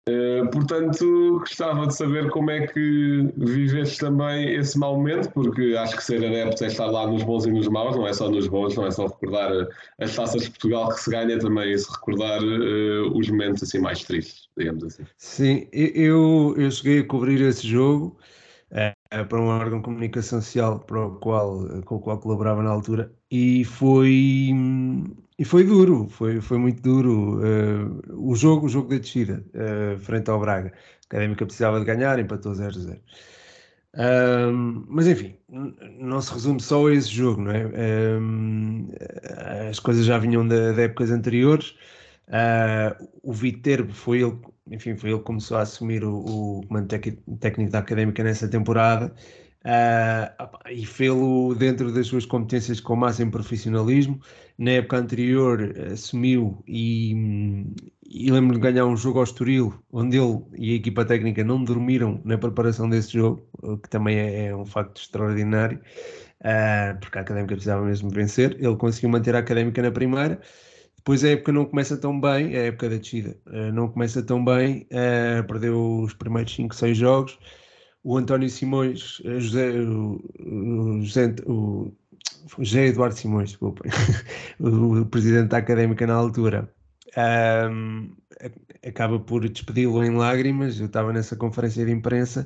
[0.05, 5.95] Eh, portanto, gostava de saber como é que viveste também esse mau momento, porque acho
[5.95, 8.47] que ser adepto é estar lá nos bons e nos maus, não é só nos
[8.47, 9.51] bons, não é só recordar
[9.99, 14.03] as taças de Portugal que se ganha, também é recordar eh, os momentos assim mais
[14.03, 15.03] tristes, digamos assim.
[15.17, 18.17] Sim, eu, eu cheguei a cobrir esse jogo
[18.71, 22.71] eh, para um órgão de comunicação social para o qual, com o qual colaborava na
[22.71, 24.51] altura e foi,
[25.43, 27.41] e foi duro, foi, foi muito duro.
[27.45, 30.69] eh, o jogo, o jogo da descida, eh, frente ao Braga.
[30.73, 33.01] A Académica precisava de ganhar, empatou 0-0.
[33.95, 35.35] Ahm, mas enfim,
[35.99, 37.63] não se resume só a esse jogo, não é?
[38.17, 38.87] Ahm,
[39.69, 41.75] as coisas já vinham da- de épocas anteriores.
[42.27, 44.37] Ah, o Viterbo foi ele,
[44.71, 46.87] enfim, foi ele que começou a assumir o, o comando
[47.39, 49.13] técnico da Académica nessa temporada
[49.65, 54.19] ah, opá, e fê-lo dentro das suas competências com o máximo profissionalismo.
[54.57, 57.13] Na época anterior assumiu e,
[58.05, 61.63] e lembro-me de ganhar um jogo ao Estoril, onde ele e a equipa técnica não
[61.63, 65.79] dormiram na preparação desse jogo, o que também é, é um facto extraordinário,
[66.43, 68.55] ah, porque a Académica precisava mesmo vencer.
[68.59, 70.41] Ele conseguiu manter a Académica na primeira.
[70.97, 73.37] Depois a época não começa tão bem, a época da descida
[73.73, 74.87] não começa tão bem,
[75.47, 77.37] perdeu os primeiros 5, 6 jogos.
[78.03, 81.91] O António Simões, eh, José, o, José, o
[82.59, 83.89] José Eduardo Simões, desculpem,
[84.59, 86.73] o, presidente da académica na altura,
[87.15, 90.79] a- acaba por despedi-lo em lágrimas.
[90.79, 92.45] Eu estava nessa conferência de imprensa,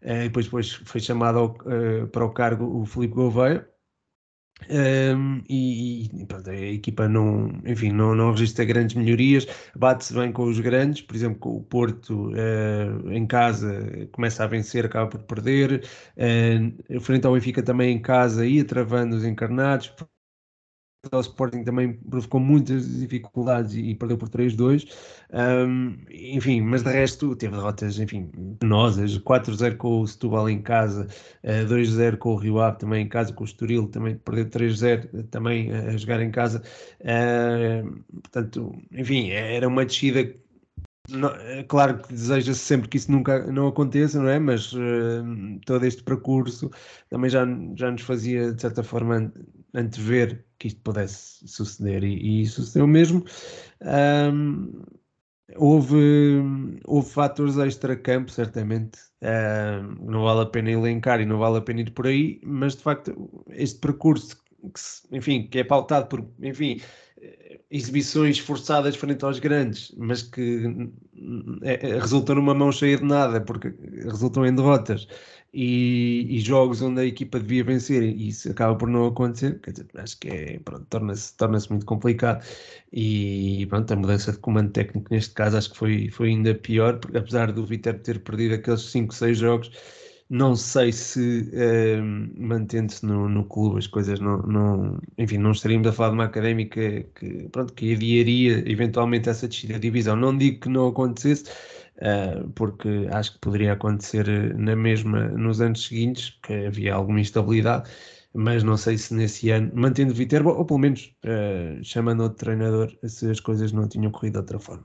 [0.00, 3.68] eh, e depois, depois foi chamado ao, eh, para o cargo o Filipe Gouveia.
[4.68, 10.32] Um, e, e, pronto, a equipa não, enfim, não, não registra grandes melhorias, bate-se bem
[10.32, 15.08] com os grandes, por exemplo, com o Porto uh, em casa começa a vencer, acaba
[15.08, 15.84] por perder,
[16.16, 19.94] uh, frente ao Benfica também em casa ia travando os encarnados,
[21.12, 24.88] o Sporting também provocou muitas dificuldades e, perdeu por 3-2.
[25.32, 29.18] Um, enfim, mas de resto teve derrotas, enfim, penosas.
[29.18, 31.06] 4-0 com o Setúbal em casa,
[31.44, 35.28] uh, 2-0 com o Rio Ave também em casa, com o Estoril também perdeu 3-0
[35.30, 36.62] também uh, a jogar em casa.
[37.00, 40.34] Uh, portanto, enfim, era uma descida
[41.68, 44.38] claro que deseja-se sempre que isso nunca não aconteça, não é?
[44.38, 44.78] Mas uh,
[45.64, 46.70] todo este percurso
[47.08, 49.32] também já, já nos fazia, de certa forma,
[49.76, 53.24] antever que isto pudesse suceder e, e sucedeu mesmo.
[53.82, 54.82] Um,
[55.56, 56.42] houve,
[56.84, 61.80] houve fatores extra-campo, certamente, um, não vale a pena elencar e não vale a pena
[61.80, 64.36] ir por aí, mas de facto, este percurso,
[64.72, 66.80] que se, enfim, que é pautado por, enfim,
[67.70, 70.90] exibições forçadas frente aos grandes, mas que
[71.62, 75.06] é, resultam numa mão cheia de nada, porque resultam em derrotas
[75.58, 79.70] e, e, jogos onde a equipa devia vencer e isso acaba por não acontecer, quer
[79.70, 82.44] dizer, acho que é, torna-se torna muito complicado
[82.92, 86.98] e pronto, a mudança de comando técnico neste caso acho que foi, foi ainda pior,
[86.98, 89.70] porque apesar do Viter ter perdido aqueles 5, 6 jogos,
[90.28, 92.04] não sei se uh,
[92.36, 96.24] mantendo-se no, no clube as coisas não, não, enfim, não estaríamos a falar de uma
[96.24, 100.16] académica que, pronto, que adiaria eventualmente essa descida de divisão.
[100.16, 101.44] Não digo que não acontecesse,
[101.98, 107.90] uh, porque acho que poderia acontecer na mesma nos anos seguintes, que havia alguma instabilidade,
[108.34, 112.96] mas não sei se nesse ano, mantendo Viterbo, ou pelo menos uh, chamando outro treinador,
[113.04, 114.84] se as coisas não tinham corrido de outra forma.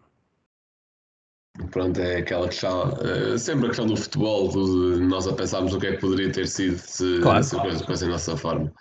[1.69, 5.74] Pronto, é aquela questão, uh, sempre a questão do futebol, do, de nós a pensarmos
[5.74, 7.43] o que é que poderia ter sido se, claro.
[7.43, 8.71] se a coisa fosse a nossa forma.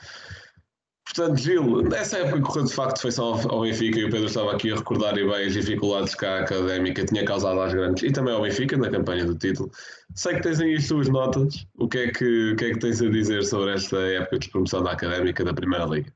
[1.14, 4.52] Portanto, Gil, nessa época correu de facto foi só ao Benfica e o Pedro estava
[4.52, 8.12] aqui a recordar e bem as dificuldades que a académica tinha causado às grandes e
[8.12, 9.72] também ao Benfica na campanha do título.
[10.14, 12.78] Sei que tens aí as tuas notas, o que é que, o que, é que
[12.78, 16.14] tens a dizer sobre esta época de promoção da académica da Primeira Liga?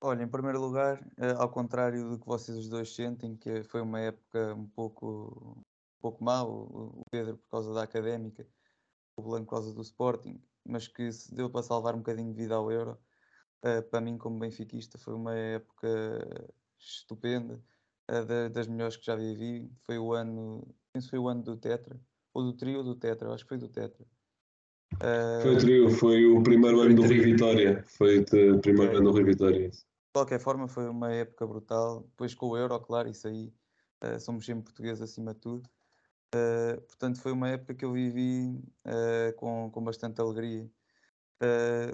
[0.00, 1.04] Olha, em primeiro lugar,
[1.38, 6.00] ao contrário do que vocês os dois sentem, que foi uma época um pouco, um
[6.00, 8.46] pouco má, o Pedro por causa da académica,
[9.16, 12.36] o Blanco por causa do Sporting, mas que se deu para salvar um bocadinho de
[12.40, 12.98] vida ao Euro,
[13.90, 15.88] para mim, como benfiquista, foi uma época
[16.78, 17.62] estupenda.
[18.10, 19.70] uh, da, das melhores que já vivi.
[19.86, 21.98] Foi o ano, penso foi o ano do Tetra,
[22.34, 24.04] ou do trio ou do Tetra, acho que foi do Tetra.
[25.42, 27.82] Foi o trio, foi o primeiro ano do Rui Vitória.
[27.86, 29.70] Foi o primeiro ano do Rui Vitória.
[29.70, 29.78] De
[30.12, 32.02] qualquer forma, foi uma época brutal.
[32.10, 33.52] Depois com o Euro, claro, isso aí
[34.04, 35.68] uh, somos sempre portugueses acima de tudo.
[36.34, 40.70] Uh, portanto, foi uma época que eu vivi uh, com, com bastante alegria.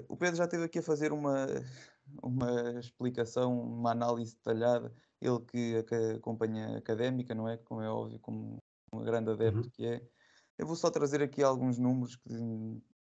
[0.07, 1.45] o Pedro já esteve aqui a fazer uma,
[2.23, 4.93] uma explicação, uma análise detalhada.
[5.21, 7.57] Ele que, que acompanha a académica, não é?
[7.57, 8.57] Como é óbvio, como
[8.93, 9.69] um grande adepto uhum.
[9.69, 10.01] que é.
[10.57, 12.29] Eu vou só trazer aqui alguns números que,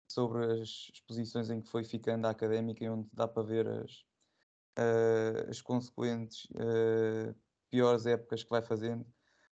[0.08, 3.92] sobre as exposições em que foi ficando a académica e onde dá para ver as,
[4.78, 7.34] uh, as consequentes uh,
[7.70, 9.06] piores épocas que vai fazendo.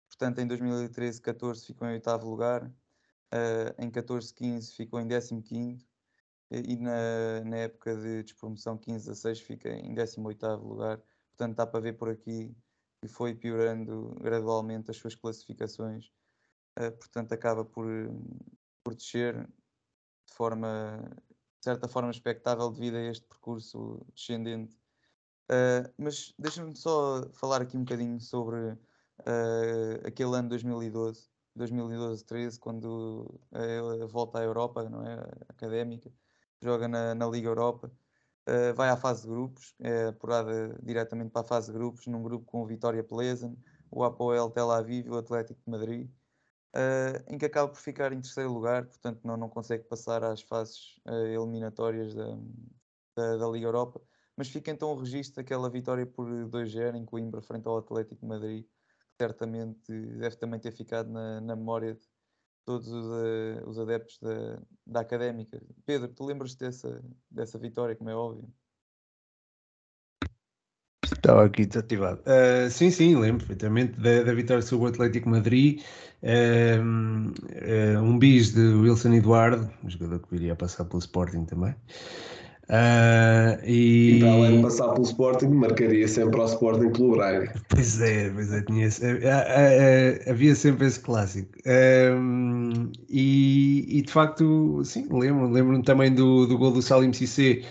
[0.08, 5.86] Portanto, em 2013, 14 ficou em oitavo lugar, uh, em 14, 15 ficou em 15
[6.50, 11.02] e na, na época de despromoção 15 a 6 fica em 18 lugar.
[11.36, 12.56] Portanto, dá para ver por aqui
[13.02, 16.08] que foi piorando gradualmente as suas classificações.
[16.80, 17.86] Uh, portanto, acaba por,
[18.84, 19.36] por descer
[20.26, 21.00] de forma,
[21.60, 24.76] de certa forma, expectável devido a este percurso descendente.
[25.50, 28.78] Uh, mas deixa-me só falar aqui um bocadinho sobre
[29.22, 35.16] uh, aquele ano 2012, 2012-13, quando ele volta à Europa, não é?
[35.50, 36.12] Académica,
[36.62, 37.92] joga na, na Liga Europa,
[38.48, 42.22] uh, vai à fase de grupos, é apurada diretamente para a fase de grupos, num
[42.24, 43.58] grupo com o Vitória Pleasant,
[43.90, 46.10] o Apoel Tel Aviv e o Atlético de Madrid
[46.76, 50.42] uh, em que acaba por ficar em terceiro lugar, portanto não, não consegue passar às
[50.42, 52.38] fases uh, eliminatórias da,
[53.16, 54.02] da, da, Liga Europa,
[54.36, 58.28] mas fica então o registro daquela vitória por 2-0 em Coimbra frente ao Atlético de
[58.28, 58.66] Madrid,
[59.20, 62.08] certamente deve também ter ficado na, na memória de
[62.66, 65.62] todos os, uh, os adeptos da, da Académica.
[65.86, 67.02] Pedro, tu lembras-te dessa,
[67.32, 68.48] dessa vitória, como é óbvio?
[71.04, 72.22] Estava aqui desativado.
[72.22, 75.82] Uh, sim, sim, lembro perfeitamente da, da, vitória sobre o Atlético Madrid.
[76.22, 81.46] Uh, uh, um bis de Wilson Eduardo, um jogador que viria a passar pelo Sporting
[81.46, 81.74] também.
[83.64, 84.18] E...
[84.18, 87.54] e para além de passar pelo Sporting, marcaria sempre ao Sporting pelo Braga.
[87.70, 88.90] Pois é, pois é, tinha,
[90.30, 91.50] havia sempre esse clássico.
[93.10, 97.62] E, e, de facto, sim, lembro, lembro-me também do, do gol do Salim Cissé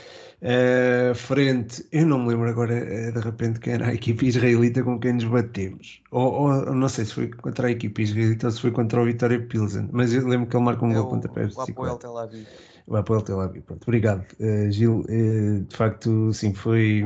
[0.43, 4.83] Uh, frente, eu não me lembro agora uh, de repente quem era a equipe israelita
[4.83, 6.03] com quem nos batemos.
[6.11, 9.07] Ou, ou, não sei se foi contra a equipe israelita ou se foi contra o
[9.07, 12.19] Vitória Pilsen, mas eu lembro que ele marcou um é gol contra O Apoel Tel
[12.19, 12.47] Aviv.
[12.87, 13.83] O Apoel Tel Aviv, pronto.
[13.83, 15.05] Obrigado, uh, Gil.
[15.05, 17.03] de facto, sim, foi.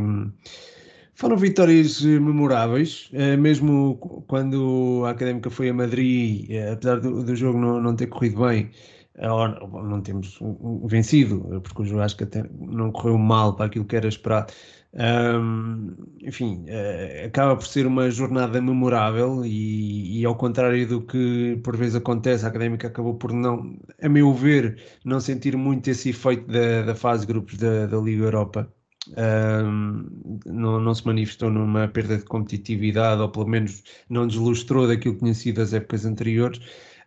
[1.14, 7.78] Foram vitórias memoráveis, mesmo quando a Académica foi a Madrid, apesar do, do jogo não,
[7.78, 8.70] não ter corrido bem,
[9.18, 10.38] não temos
[10.86, 14.50] vencido, porque o jogo acho que até não correu mal para aquilo que era esperado.
[14.92, 21.61] Um, enfim, uh, acaba por ser uma jornada memorável e, e, ao contrário do que
[21.62, 26.11] por vezes acontece, a Académica acabou por não, a meu ver, não sentir muito esse
[26.11, 28.72] efeito da, da fase de grupos da, da Liga Europa.
[29.16, 35.14] Um, não, não se manifestou numa perda de competitividade ou pelo menos não deslustrou daquilo
[35.14, 36.61] que tinha sido as épocas anteriores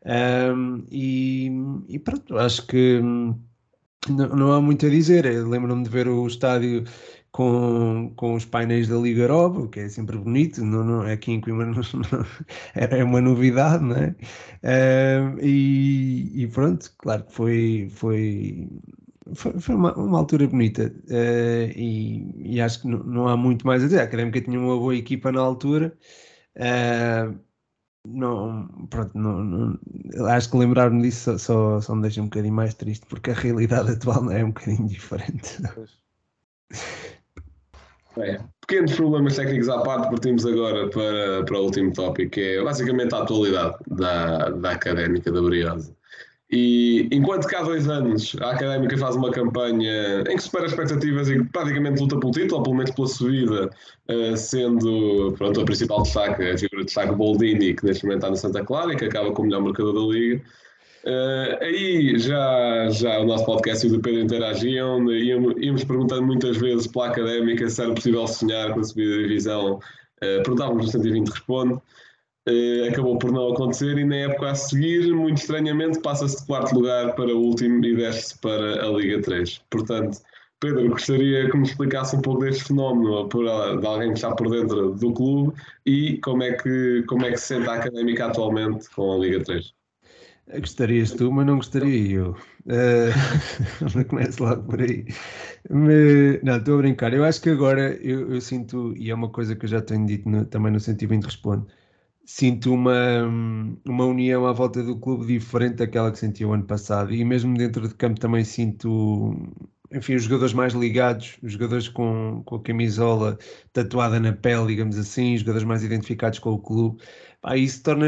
[0.06, 1.50] um, e,
[1.88, 3.40] e, pronto, acho que hum,
[4.10, 5.26] não, não há muito a dizer.
[5.48, 6.84] Lembro-me de ver o estádio
[7.34, 11.42] com, com os painéis da Liga Europa, que é sempre bonito, não, não, aqui em
[11.42, 11.74] Coimbra não,
[12.12, 12.26] não,
[12.76, 14.16] era uma novidade, não é?
[14.64, 18.70] Um, e, e, pronto, claro que foi, foi,
[19.34, 23.82] foi, foi uma, uma, altura bonita uh, e, e, acho que não, há muito mais
[23.84, 24.02] a dizer.
[24.02, 25.98] A Académica tinha uma boa equipa na altura.
[26.56, 27.40] Uh,
[28.08, 29.80] não, pronto, não, não,
[30.28, 33.92] acho que lembrar-me disso só, só, me deixa um bocadinho mais triste porque a realidade
[33.94, 35.58] atual é um bocadinho diferente.
[38.18, 42.64] É, pequenos problemas técnicos à parte, partimos agora para, para o último tópico, que é
[42.64, 45.96] basicamente a atualidade da, da académica da Briosa.
[46.56, 51.28] E enquanto que há dois anos a Académica faz uma campanha em que supera expectativas
[51.28, 53.72] e praticamente luta pelo título, ou pelo menos pela subida,
[54.08, 58.30] uh, sendo pronto, a principal destaque, a figura de destaque Boldini, que neste momento está
[58.30, 60.44] no Santa Clara e que acaba como o melhor marcador da Liga.
[61.06, 66.24] Uh, aí já, já o nosso podcast e o do Pedro interagiam, íamos, íamos perguntando
[66.24, 69.76] muitas vezes pela Académica se era possível sonhar com a subida da divisão.
[69.76, 71.74] Uh, perguntávamos no 120 responde.
[72.48, 76.74] Uh, acabou por não acontecer e na época a seguir, muito estranhamente, passa-se de quarto
[76.76, 79.62] lugar para o último e desce para a Liga 3.
[79.70, 80.20] Portanto,
[80.60, 84.50] Pedro, gostaria que me explicasse um pouco deste fenómeno por, de alguém que está por
[84.50, 85.54] dentro do clube
[85.86, 89.44] e como é que, como é que se sente a académica atualmente com a Liga
[89.44, 89.74] 3.
[90.48, 92.36] Gostarias tu, mas não gostaria eu.
[92.66, 95.06] Uh, começo logo por aí.
[96.44, 97.14] Não, estou a brincar.
[97.14, 100.06] Eu acho que agora eu, eu sinto, e é uma coisa que eu já tenho
[100.06, 101.66] dito no- também no 120 Responde,
[102.26, 102.94] sinto uma,
[103.86, 107.14] uma união à volta do clube diferente daquela que senti o ano passado.
[107.14, 109.34] E mesmo dentro de campo também sinto,
[109.92, 113.38] enfim, os jogadores mais ligados, os jogadores com, com a camisola
[113.74, 117.02] tatuada na pele, digamos assim, os jogadores mais identificados com o clube.
[117.42, 118.06] Pá, isso torna,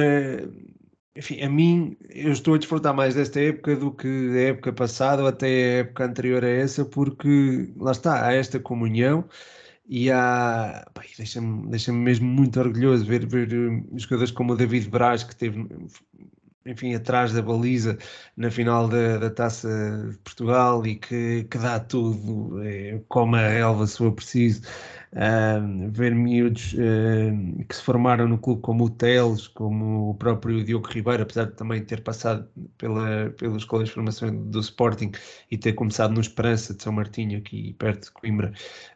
[1.16, 5.22] enfim, a mim, eu estou a desfrutar mais desta época do que da época passada
[5.22, 9.28] ou até a época anterior a essa, porque lá está, há esta comunhão
[9.88, 10.86] e há.
[11.18, 15.68] Deixa-me deixa mesmo muito orgulhoso ver, ver eh, jogadores como o David Braz, que teve,
[16.66, 17.98] enfim, atrás da baliza
[18.36, 19.70] na final da, da Taça
[20.12, 24.62] de Portugal e que, que dá tudo, eh, como a relva se for preciso.
[25.18, 30.62] Ahm, ver miúdos ahm, que se formaram no clube como o Teles, como o próprio
[30.64, 35.12] Diogo Ribeiro, apesar de também ter passado pela, pela escola de formação do Sporting
[35.50, 38.54] e ter começado no Esperança de São Martinho, aqui perto de Coimbra.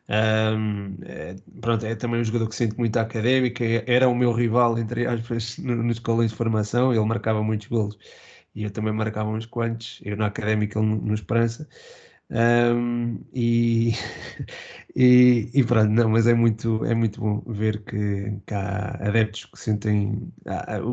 [0.10, 4.34] Ahm, é, pronto, é também um jogador que sinto muito académica, é- era o meu
[4.34, 7.98] rival, entre aspas, no, no escolas de formação, ele marcava muitos golos
[8.56, 11.68] e eu também marcava uns quantos, eu na académica, ele no, no Esperança.
[12.32, 13.92] Ahm, e,
[14.96, 19.46] e, e pronto, não, mas é muito, é muito bom ver que, que há adeptos
[19.46, 20.32] que sentem,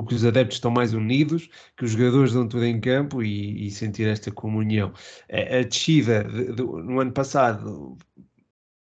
[0.09, 3.70] que os adeptos estão mais unidos, que os jogadores dão tudo em campo e, e
[3.70, 4.93] sentir esta comunhão.
[5.30, 7.99] A, a descida de- do- no ano passado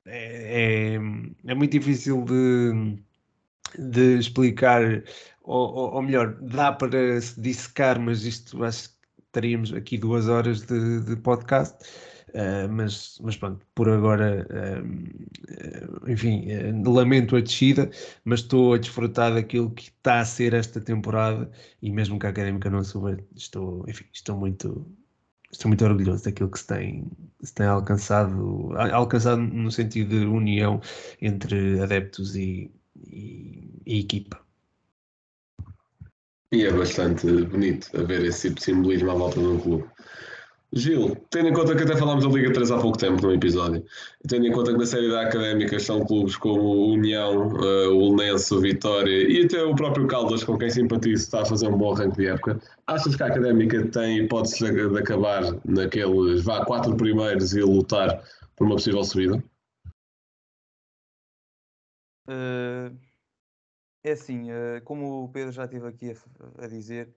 [0.05, 2.99] é, é, é muito difícil de,
[3.77, 5.03] de explicar,
[5.43, 8.95] ou, ou- ou melhor, dá para se dissecar, mas isto acho que
[9.31, 11.77] teríamos aqui duas horas de, de podcast.
[12.33, 17.89] Uh, mas, mas pronto, por agora, uh, enfim, uh, lamento a descida,
[18.23, 21.49] mas estou a desfrutar daquilo que está a ser esta temporada
[21.81, 24.85] e mesmo que a académica não suba, estou, enfim, estou muito,
[25.51, 27.07] estou muito orgulhoso daquilo que se tem,
[27.41, 30.81] se tem alcançado, alcançado no sentido de união
[31.21, 32.71] entre adeptos e,
[33.07, 34.39] e, e equipa.
[36.51, 39.87] E é bastante bonito haver esse tipo de simbolismo à volta de um clube.
[40.71, 43.83] Gil, tendo em conta que até falámos da Liga 3 há pouco tempo num episódio,
[44.27, 48.57] tendo em conta que na série da Académica são clubes como União, eh, o Lenço,
[48.57, 51.93] o Vitória e até o próprio Caldas, com quem simpatizo, está a fazer um bom
[51.93, 57.53] arranque de época, achas que a Académica tem hipóteses de, acabar naqueles vá quatro primeiros
[57.53, 58.23] e lutar
[58.55, 59.43] por uma possível subida?
[62.27, 62.91] Eh,
[64.03, 67.13] é assim, eh, como o Pedro já esteve aqui a, a dizer,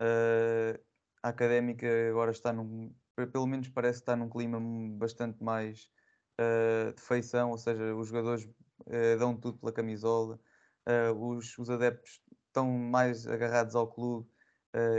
[0.00, 0.80] eh,
[1.22, 4.60] a académica agora está num, pe- pelo menos parece está num clima
[4.98, 5.90] bastante mais
[6.38, 8.48] eh, de feição, ou seja, os jogadores
[8.86, 10.40] eh, dão tudo pela camisola,
[10.86, 14.30] eh, os, os adeptos estão mais agarrados ao clube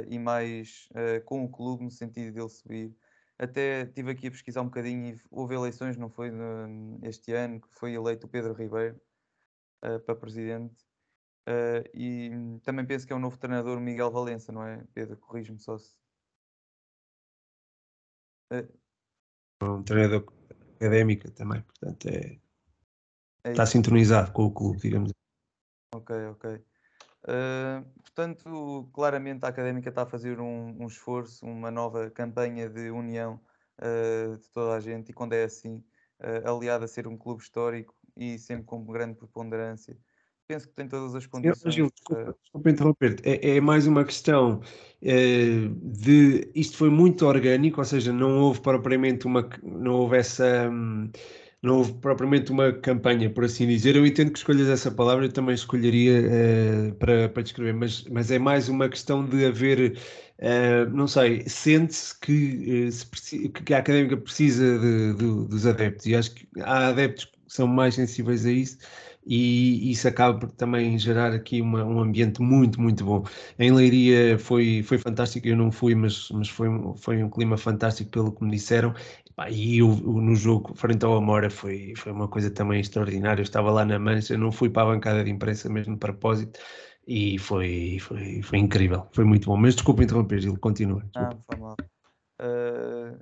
[0.10, 0.90] e mais
[1.26, 2.96] com o clube no sentido dele subir.
[3.38, 7.62] Até estive aqui a pesquisar um bocadinho e houve eleições, não foi no- este ano,
[7.62, 9.00] que foi eleito o Pedro Ribeiro
[10.06, 10.86] para presidente.
[11.94, 12.30] E
[12.64, 14.86] também penso que é o novo treinador Miguel Valença, não é?
[14.94, 16.07] Pedro, corrige-me só se.
[18.52, 18.68] Eh,
[19.62, 20.26] Um treinador
[20.76, 22.40] académica também, portanto, é,
[23.44, 23.72] é está isso.
[23.72, 25.12] sintonizado com o clube, digamos.
[25.94, 26.64] Ok, ok.
[27.28, 32.90] Eh, portanto, claramente a Académica está a fazer um, um esforço, uma nova campanha de
[32.92, 33.40] união
[33.80, 35.84] eh, de toda a gente, e quando é assim,
[36.20, 39.98] eh, aliado a ser um clube histórico e sempre com grande preponderância,
[40.48, 41.74] penso que tem todas as Eu, condições.
[41.74, 43.22] Gil, eh, desculpa, desculpa interromper-te.
[43.30, 44.62] É, é mais uma questão
[45.02, 50.68] eh, de isto foi muito orgânico, ou seja, não houve propriamente uma não houve essa
[50.70, 51.12] hum,
[51.62, 53.96] não houve propriamente uma campanha, por assim dizer.
[53.96, 56.12] Eu entendo que escolhas essa palavra, eu também escolheria
[56.90, 59.98] eh, para, para descrever, mas, mas é mais uma questão de haver,
[60.40, 66.16] eh, não sei, sente-se que, se que a académica precisa de- de- dos adeptos, e
[66.16, 68.78] acho que há adeptos que são mais sensíveis a isso
[69.28, 73.24] e isso acaba por também gerar aqui uma- um ambiente muito, muito bom.
[73.60, 76.68] Em Leiria foi, foi fantástico, eu não fui, mas, mas foi,
[76.98, 78.94] foi um clima fantástico pelo que me disseram.
[79.52, 83.42] E o- no jogo frente ao Amora foi, foi uma coisa também extraordinária.
[83.42, 86.60] Eu estava lá na Mancha, não fui para a bancada de imprensa mesmo de propósito
[87.08, 89.56] e foi, foi, foi incrível, foi muito bom.
[89.58, 91.04] Mas desculpa interromper, Gil, continua.
[91.04, 91.36] Desculpa.
[91.36, 91.76] não faz mal.
[92.40, 93.14] Eh,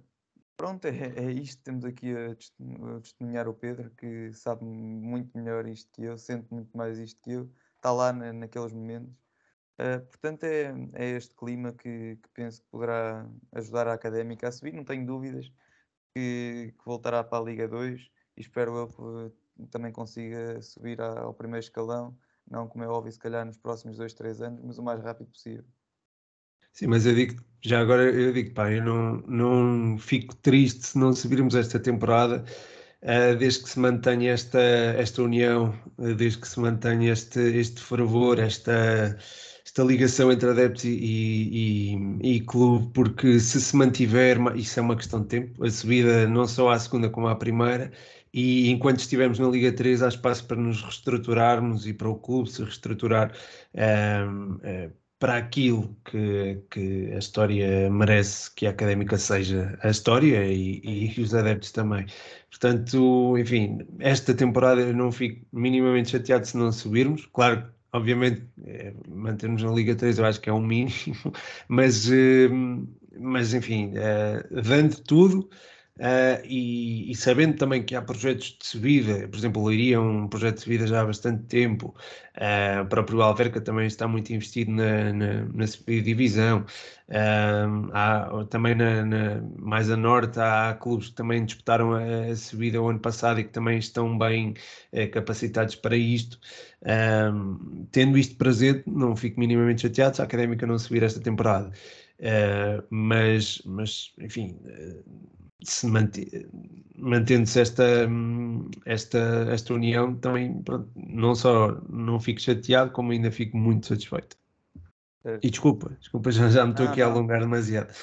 [0.58, 1.62] pronto, é, é isto.
[1.64, 6.18] Temos aqui a testemun- a testemunhar o Pedro, que sabe muito melhor isto que eu,
[6.18, 9.16] sente muito mais isto que eu, está lá na- naqueles momentos.
[9.78, 14.52] Eh, portanto, é, é este clima que, que penso que poderá ajudar a académica a
[14.52, 15.52] subir, não tenho dúvidas
[16.14, 18.88] que, que voltará para a Liga 2 e espero eu
[19.60, 22.18] que também consiga subir ao primeiro escalão,
[22.50, 25.30] não como é óbvio, se calhar nos próximos dois, três anos, mas o mais rápido
[25.32, 25.66] possível.
[26.74, 30.98] Sim, mas eu digo, já agora eu digo, pá, eu não, não fico triste se
[30.98, 32.44] não subirmos esta temporada,
[33.02, 37.82] uh, desde que se mantenha esta, esta união, uh, desde que se mantenha este, este
[37.82, 39.18] fervor, esta,
[39.66, 40.90] esta ligação entre adeptos e,
[42.22, 46.28] e, e, clube, porque se se mantiver, isso é uma questão de tempo, a subida
[46.28, 47.92] não só à segunda como à primeira,
[48.34, 52.50] e enquanto estivermos na Liga 3 há espaço para nos reestruturarmos e para o clube
[52.52, 53.32] se reestruturar
[53.74, 54.92] uh,
[55.26, 61.18] para aquilo que, que, a história merece que a académica seja a história e, e,
[61.20, 62.06] os adeptos também.
[62.52, 67.26] Portanto, enfim, esta temporada eu não fico minimamente chateado se não subirmos.
[67.34, 70.94] Claro, obviamente, é, mantermos na Liga 3 eu acho que é um mínimo,
[71.68, 72.48] mas, eh,
[73.20, 75.50] mas enfim, é, dando tudo.
[75.98, 80.28] Uh, e, e, sabendo também que há projetos de subida, por exemplo, Leiria é um
[80.28, 81.96] projeto de subida já há bastante tempo,
[82.36, 86.66] uh, o próprio Alverca também está muito investido na, na, na subida divisão,
[87.08, 92.36] uh, há, também na, na, mais a norte há clubes que também disputaram a, a
[92.36, 94.54] subida o ano passado e que também estão bem
[95.14, 96.38] capacitados para isto.
[97.92, 101.72] tendo isto presente, não fico minimamente chateado se a Académica não subir esta temporada.
[102.90, 104.58] mas, mas, enfim
[105.66, 105.88] se
[106.98, 107.84] mantendo-se esta,
[108.86, 114.38] esta, esta união, também pronto, não só não fico chateado, como ainda fico muito satisfeito.
[115.24, 115.40] É.
[115.42, 117.94] E desculpa, desculpa, já, já me estou aqui a alongar demasiado.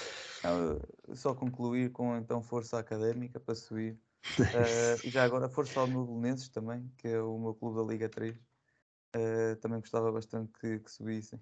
[0.43, 0.81] Não,
[1.15, 3.97] só concluir com então força académica para subir.
[4.39, 8.09] uh, já agora força ao meu Belenenses também, que é o meu clube da Liga
[8.09, 8.35] 3.
[8.35, 8.41] Uh,
[9.15, 11.39] eh, também gostava bastante que, que subissem.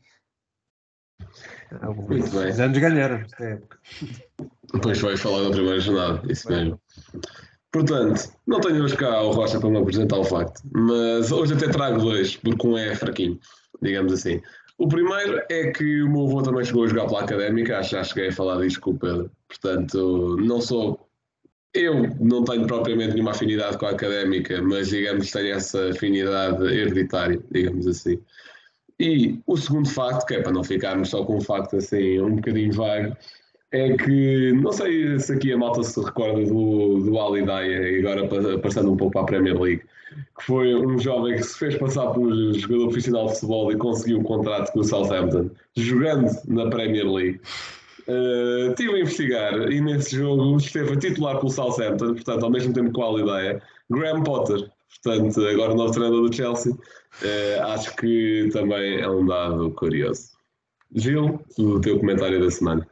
[2.09, 2.51] Muito bem.
[2.51, 3.79] Os anos ganharam esta época.
[4.73, 6.81] Depois vai falar da primeira jornada, isso mesmo.
[7.73, 11.69] Portanto, não tenho hoje cá o Rocha para me apresentar o facto, mas hoje até
[11.69, 13.39] trago dois, porque um é fraquinho,
[13.81, 14.43] digamos assim.
[14.77, 17.97] O primeiro é que o meu avô também chegou a jogar pela académica, acho que
[17.97, 19.31] já cheguei a falar disto com o Pedro.
[19.47, 21.07] Portanto, não sou.
[21.73, 27.41] Eu não tenho propriamente nenhuma afinidade com a académica, mas digamos tenho essa afinidade hereditária,
[27.53, 28.19] digamos assim.
[29.01, 32.37] E o segundo facto, que é para não ficarmos só com um facto assim um
[32.37, 33.17] bocadinho vago,
[33.73, 38.59] é que não sei se aqui a malta se recorda do, do Ali Daya, agora
[38.59, 39.83] passando um pouco para a Premier League,
[40.39, 44.19] que foi um jovem que se fez passar por jogador profissional de futebol e conseguiu
[44.19, 47.41] um contrato com o Southampton, jogando na Premier League.
[48.07, 52.75] Uh, estive a investigar e nesse jogo esteve a titular pelo Southampton, portanto, ao mesmo
[52.75, 54.71] tempo que o Ali Graham Potter,
[55.03, 56.73] portanto, agora o novo treinador do Chelsea.
[56.73, 60.31] Uh, acho que também é um dado curioso.
[60.95, 62.89] Gil, o teu comentário da semana.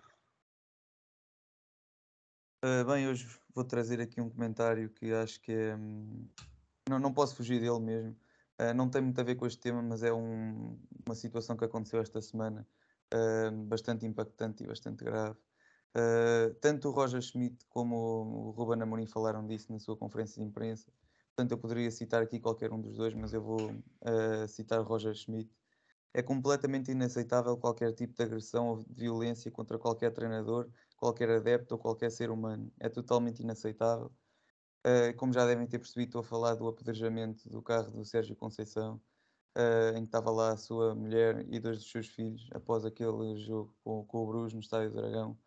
[2.65, 5.77] Uh, bem, hoje vou trazer aqui um comentário que acho que é.
[5.77, 6.27] Hum,
[6.89, 8.17] não, não posso fugir dele mesmo.
[8.61, 10.77] Uh, não tem muito a ver com este tema, mas é um,
[11.07, 12.67] uma situação que aconteceu esta semana
[13.15, 15.39] uh, bastante impactante e bastante grave.
[16.61, 20.93] tanto o Roger Schmidt como o Ruben Amorim falaram disso na sua conferência de imprensa.
[21.39, 25.15] Portanto, eu poderia citar aqui qualquer um dos dois, mas eu vou uh, citar Roger
[25.15, 25.49] Schmidt.
[26.13, 31.77] É completamente inaceitável qualquer tipo de agressão ou de violência contra qualquer treinador, qualquer adepto
[31.77, 32.73] ou qualquer ser humano.
[32.81, 34.13] É totalmente inaceitável.
[34.85, 38.35] Uh, como já devem ter percebido, estou a falar do apedrejamento do carro do Sérgio
[38.35, 39.01] Conceição,
[39.57, 43.37] uh, em que estava lá a sua mulher e dois dos seus filhos após aquele
[43.37, 45.39] jogo com, com o Bruges no Estádio Dragão.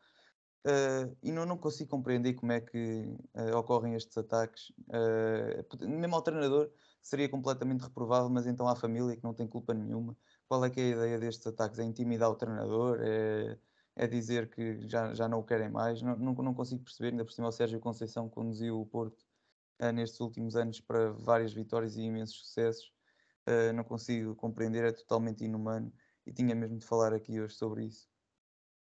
[0.64, 4.70] Uh, e não, não consigo compreender como é que uh, ocorrem estes ataques.
[4.89, 9.74] Uh, mesmo ao treinador seria completamente reprovável, mas então à família que não tem culpa
[9.74, 10.16] nenhuma.
[10.47, 11.80] Qual é que é a ideia destes ataques?
[11.80, 12.99] É intimidar o treinador?
[13.01, 13.57] É,
[13.95, 16.01] é dizer que já, já não o querem mais?
[16.01, 17.09] Não, não, não consigo perceber.
[17.09, 19.26] Ainda por cima, o Sérgio Conceição conduziu o Porto
[19.95, 22.93] nestes últimos anos para várias vitórias e imensos sucessos.
[23.74, 25.91] não consigo compreender, é totalmente inumano
[26.26, 28.11] e tinha mesmo de falar aqui hoje sobre isso.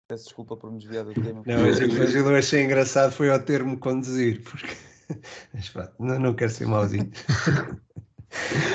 [0.09, 1.43] Peço desculpa por me desviar do tema.
[1.45, 4.75] Não, mas o que eu achei engraçado foi ao termo conduzir, porque
[5.53, 7.11] mas pronto, não, não quero ser mauzinho.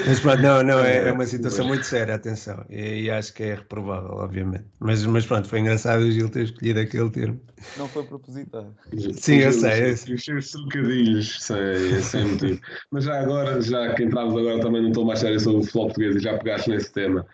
[0.05, 3.45] Mas pronto, não, não, é, é uma situação muito séria, atenção, e, e, acho que
[3.45, 4.65] é reprovável, obviamente.
[4.81, 7.41] Mas, mas pronto, foi engraçado o Gil ter escolhido aquele termo.
[7.77, 8.75] Não foi propositado.
[9.13, 9.93] Sim, eu sei.
[9.93, 12.61] Os seus trocadilhos, sem, sem motivo.
[12.91, 15.87] Mas já agora, já que entramos agora também não estou mais sério sobre o futebol
[15.87, 17.25] português e já pegaste nesse tema.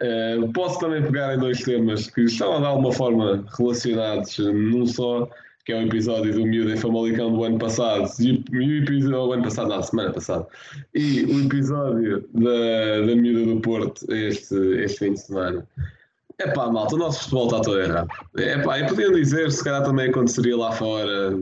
[0.00, 5.28] Uh, posso também pegar em dois temas que estão de alguma forma relacionados num só,
[5.64, 9.42] que é o episódio do Miúdo em Famalicão do ano passado, e o episódio ano
[9.42, 10.46] passado, não, semana passada,
[10.94, 15.66] e o episódio da, da Miúda do Porto este, este fim de semana.
[16.38, 18.08] É pá, malta, o nosso futebol está todo errado.
[18.36, 21.32] É pá, e podiam dizer, se calhar também aconteceria lá fora.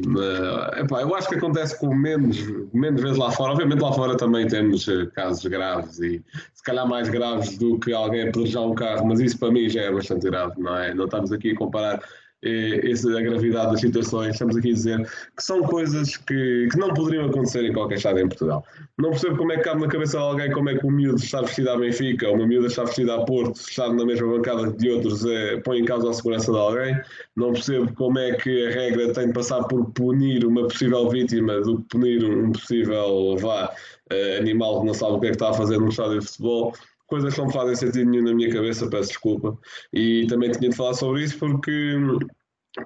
[0.74, 2.38] É pá, eu acho que acontece com menos,
[2.72, 3.52] menos vezes lá fora.
[3.52, 6.22] Obviamente lá fora também temos eh, casos graves e
[6.52, 9.82] se calhar mais graves do que alguém apedrejar um carro, mas isso para mim já
[9.82, 10.94] é bastante grave, não é?
[10.94, 12.00] Não estamos aqui a comparar
[12.44, 14.34] eh, essa, a gravidade das situações.
[14.34, 15.02] Estamos aqui a dizer
[15.36, 18.64] que são coisas que, que não poderiam acontecer em qualquer estado em Portugal.
[18.98, 21.16] Não percebo como é que cabe na cabeça de alguém como é que o miúdo
[21.16, 24.90] está vestido à Benfica uma miúda está vestida a Porto, estar na mesma bancada de
[24.90, 27.00] outros, é, põe em causa a segurança de alguém.
[27.36, 31.60] Não percebo como é que a regra tem de passar por punir uma possível vítima
[31.60, 33.72] do que punir um possível vá,
[34.12, 36.26] uh, animal que não sabe o que é que está a fazer num estádio de
[36.26, 36.74] futebol
[37.06, 39.58] coisas que não fazem sentido nenhum na minha cabeça, peço desculpa.
[39.92, 41.96] E também tinha de falar sobre isso porque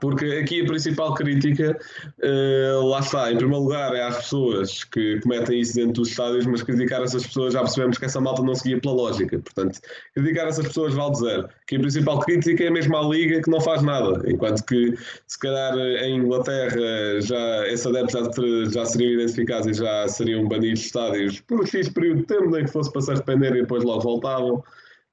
[0.00, 1.78] porque aqui a principal crítica,
[2.22, 6.44] uh, lá está, em primeiro lugar, é às pessoas que cometem isso dentro dos estádios,
[6.46, 9.38] mas criticar essas pessoas já percebemos que essa malta não seguia pela lógica.
[9.38, 9.80] Portanto,
[10.14, 11.48] criticar essas pessoas vale zero.
[11.66, 14.22] Que a principal crítica é mesmo à Liga que não faz nada.
[14.30, 14.94] Enquanto que,
[15.26, 20.80] se calhar, em Inglaterra já esse adepto já, já seriam identificados e já seriam banidos
[20.80, 23.62] de estádios por um X período de tempo, nem que fosse para se arrepender e
[23.62, 24.62] depois logo voltavam.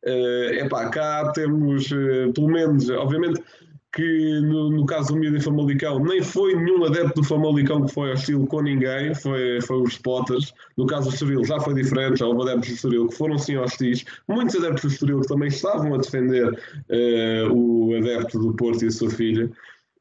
[0.05, 3.41] Uh, epá, cá temos, uh, pelo menos, obviamente
[3.95, 7.93] que no, no caso do Miúdo em Famalicão nem foi nenhum adepto do Famalicão que
[7.93, 10.53] foi hostil com ninguém, foi, foi os spotters.
[10.75, 13.55] No caso do Estoril já foi diferente, já houve adeptos do Estoril que foram sim
[13.55, 18.83] hostis, muitos adeptos do Estoril que também estavam a defender uh, o adepto do Porto
[18.83, 19.49] e a sua filha.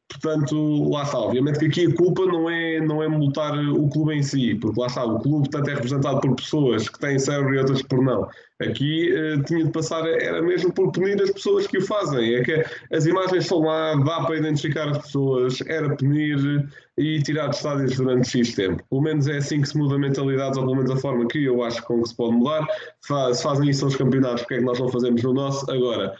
[0.08, 1.18] Portanto, lá está.
[1.18, 4.80] Obviamente que aqui a culpa não é, não é multar o clube em si, porque
[4.80, 8.02] lá está, o clube tanto é representado por pessoas que têm cérebro e outras por
[8.02, 8.28] não.
[8.60, 12.34] Aqui uh, tinha de passar, era mesmo por punir as pessoas que o fazem.
[12.34, 17.48] É que as imagens estão lá, dá para identificar as pessoas, era punir e tirar
[17.48, 18.84] de estádios durante X tempo.
[18.88, 21.64] Pelo menos é assim que se muda mentalidades, ou pelo menos a forma que eu
[21.64, 22.66] acho com que se pode mudar.
[23.00, 25.68] Se fazem isso nos campeonatos, porque é que nós não fazemos no nosso?
[25.70, 26.14] Agora,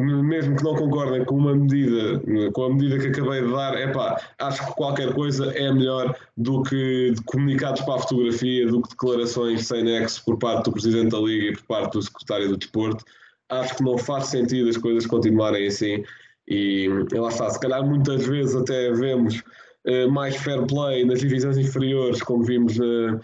[0.00, 2.20] mesmo que não concordem com uma medida,
[2.52, 6.16] com a medida que acabei de dar, é pá, acho que qualquer coisa é melhor
[6.36, 11.10] do que comunicados para a fotografia, do que declarações sem nexo por parte do Presidente
[11.10, 13.04] da Liga e por parte do Secretário do Desporto.
[13.48, 16.04] Acho que não faz sentido as coisas continuarem assim
[16.50, 19.40] e, lá está, se calhar muitas vezes até vemos
[19.86, 23.20] uh, mais fair play nas divisões inferiores, como vimos uh,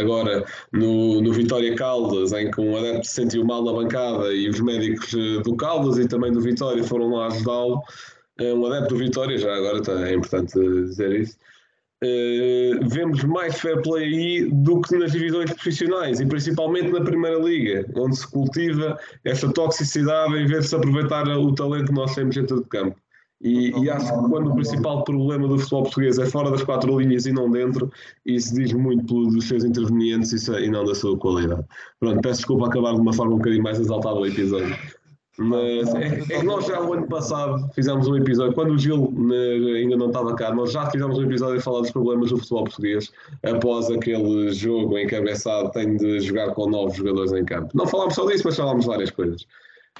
[0.00, 4.48] agora no, no Vitória Caldas, em que um adepto se sentiu mal na bancada e
[4.48, 7.82] os médicos eh, do Caldas e também do Vitória foram lá ajudá-lo.
[8.40, 11.36] um adepto do Vitória, já agora tá, é importante dizer isso.
[12.00, 17.40] Uh, vemos mais fair play aí do que nas divisões profissionais e principalmente na Primeira
[17.40, 22.14] Liga, onde se cultiva esta toxicidade em vez de se aproveitar o talento que nós
[22.14, 22.96] temos dentro do campo.
[23.40, 26.98] E, e, acho que quando o principal problema do futebol português é fora das quatro
[26.98, 27.90] linhas e não dentro,
[28.26, 31.64] isso diz muito dos seus intervenientes e não da sua qualidade.
[32.00, 34.76] Pronto, peço desculpa acabar de uma forma um bocadinho mais exaltada o episódio.
[35.38, 39.12] Mas é, é que nós já o ano passado fizemos um episódio, quando o Gil
[39.16, 42.38] né, ainda não estava cá, nós já fizemos um episódio a falar dos problemas do
[42.38, 43.12] futebol português
[43.44, 47.70] após aquele jogo em que a Bessade tem de jogar com novos jogadores em campo.
[47.72, 49.46] Não falámos só disso, mas falámos várias coisas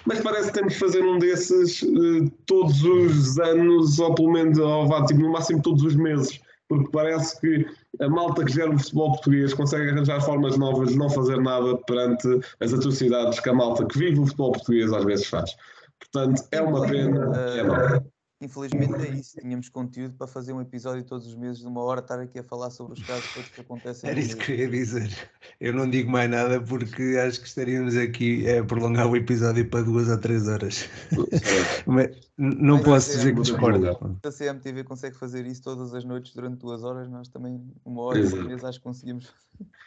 [0.06, 4.58] mas parece que temos de fazer um desses uh, todos os anos, ou pelo menos,
[4.58, 7.66] ou vá, tipo, no máximo todos os meses, porque parece que
[8.00, 11.76] a malta que gera o futebol português consegue arranjar formas novas de não fazer nada
[11.86, 12.28] perante
[12.60, 15.56] as atrocidades que a malta que vive o futebol português às vezes faz.
[15.98, 17.36] Portanto, é uma pena.
[17.36, 18.02] É mal.
[18.40, 22.00] Infelizmente é isso, tínhamos conteúdo para fazer um episódio todos os meses de uma hora,
[22.00, 24.08] estar aqui a falar sobre os casos todos que acontecem.
[24.08, 25.30] Era isso que eu ia dizer.
[25.60, 29.82] Eu não digo mais nada porque acho que estaríamos aqui a prolongar o episódio para
[29.82, 30.88] duas a três horas.
[31.84, 34.20] Mas não Mas posso dizer que discordo.
[34.32, 38.02] Se a CMTV consegue fazer isso todas as noites durante duas horas, nós também, uma
[38.02, 39.34] hora por mês, acho que conseguimos.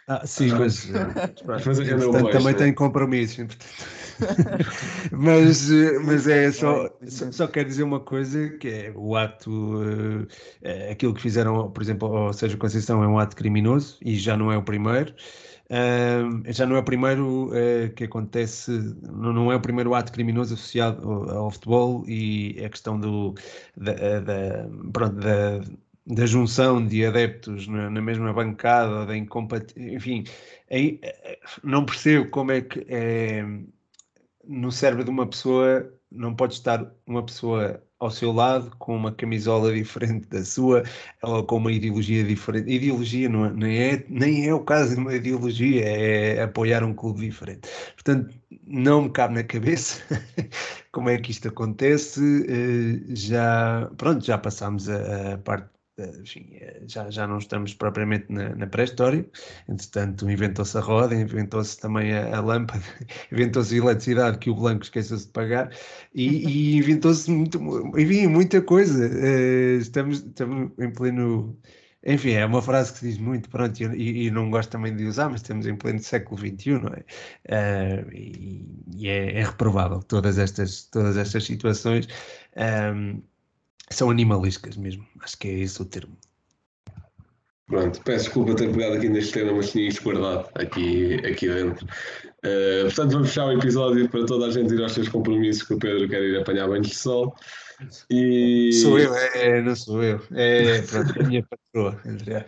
[0.09, 0.87] Ah, sim, mas,
[1.45, 3.47] mas, mas portanto, também tem compromissos.
[5.11, 5.69] mas,
[6.05, 10.27] mas é só, só, só quero dizer uma coisa que é o ato, uh,
[10.91, 14.51] aquilo que fizeram, por exemplo, ao Sérgio Conceição é um ato criminoso e já não
[14.51, 15.13] é o primeiro.
[15.69, 18.71] Uh, já não é o primeiro uh, que acontece,
[19.03, 23.33] não, não, é o primeiro ato criminoso associado ao, ao futebol e a questão do,
[23.77, 25.61] da, da, pronto, da,
[26.07, 30.23] da junção de adeptos na, na mesma bancada, da incompatibilidade, enfim,
[30.69, 30.99] aí,
[31.63, 33.45] não percebo como é que é,
[34.47, 39.11] no cérebro de uma pessoa não pode estar uma pessoa ao seu lado com uma
[39.13, 40.83] camisola diferente da sua
[41.21, 42.69] ou com uma ideologia diferente.
[42.71, 46.93] Ideologia não é, nem, é, nem é o caso de uma ideologia, é apoiar um
[46.93, 47.69] clube diferente.
[47.93, 48.33] Portanto,
[48.65, 50.01] não me cabe na cabeça
[50.91, 52.21] como é que isto acontece.
[52.49, 55.69] Eh, já, pronto, já passámos a, a parte
[55.99, 59.25] enfim, eh, já, já não estamos propriamente na, na pré-história,
[59.67, 62.83] entretanto inventou-se a roda, inventou-se também a, a lâmpada,
[63.31, 65.71] inventou-se a eletricidade que o Blanco esqueceu-se de pagar
[66.13, 67.59] e, e inventou-se muito,
[67.97, 69.07] enfim, muita coisa.
[69.07, 71.57] Uh, estamos, estamos em pleno
[72.03, 75.05] Enfim, é uma frase que se diz muito, pronto, e, e não gosto também de
[75.05, 78.03] usar, mas estamos em pleno século XXI, não é?
[78.05, 78.65] Uh, e,
[78.95, 80.01] e é, é, reprovável.
[80.03, 82.07] Todas estas, todas estas situações
[82.95, 83.21] um,
[83.95, 85.05] são animalísticas mesmo.
[85.21, 86.17] Acho que é esse o termo.
[87.67, 91.85] Pronto, peço desculpa ter pegado aqui neste tema, mas tinha isto guardado aqui, aqui dentro.
[92.43, 95.73] Uh, portanto, vamos fechar o episódio para toda a gente ir aos seus compromissos que
[95.75, 97.33] o Pedro quer ir apanhar banhos de sol.
[98.09, 98.73] E...
[98.73, 100.21] Sou eu, é, não sou eu.
[100.33, 102.45] É pronto, a minha patroa, entre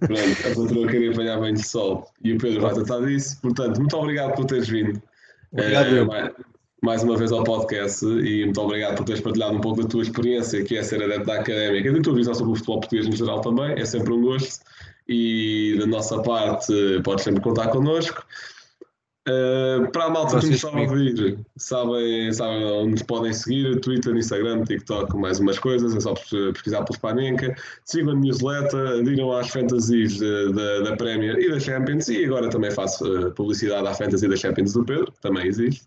[0.00, 3.40] Pronto, a patroa queria apanhar banho de sol e o Pedro vai tratar disso.
[3.40, 5.02] Portanto, muito obrigado por teres vindo.
[5.50, 6.34] Obrigado, é,
[6.86, 10.02] mais, uma vez ao podcast e muito obrigado por teres partilhado um pouco da tua
[10.02, 13.06] experiência, que é ser adepto da académica e da tua visão sobre o futebol português
[13.06, 13.72] em geral também.
[13.72, 14.64] É sempre um gosto.
[15.08, 16.72] E da nossa parte,
[17.02, 18.24] podes sempre contar connosco.
[19.28, 23.80] Uh, para a malta que nos está a ouvir, sabem, sabem onde nos podem seguir:
[23.80, 25.92] Twitter, Instagram, TikTok, mais umas coisas.
[25.92, 27.52] É só pesquisar pelo Spanenka.
[27.84, 32.08] Sigam a newsletter, aderiram às fantasies da Premier e da Champions.
[32.08, 35.84] E agora também faço uh, publicidade à fantasy da Champions do Pedro, que também existe.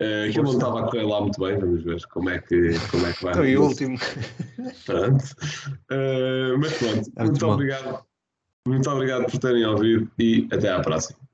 [0.00, 2.70] Uh, que eu não estava a correr lá muito bem, vamos ver como é que,
[2.90, 3.32] como é que vai.
[3.32, 3.98] Estou em último.
[4.86, 5.24] Pronto.
[5.90, 8.04] Uh, mas pronto, é muito, muito obrigado.
[8.66, 11.27] Muito obrigado por terem ouvido e até à próxima.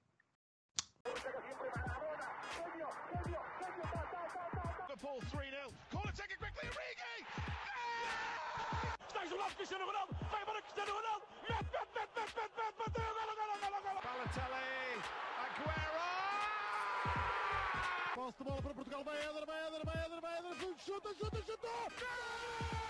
[18.95, 22.84] Portugal, vai Eder, vai Eder, vai Eder, vai Eder, chuta, chuta, chuta!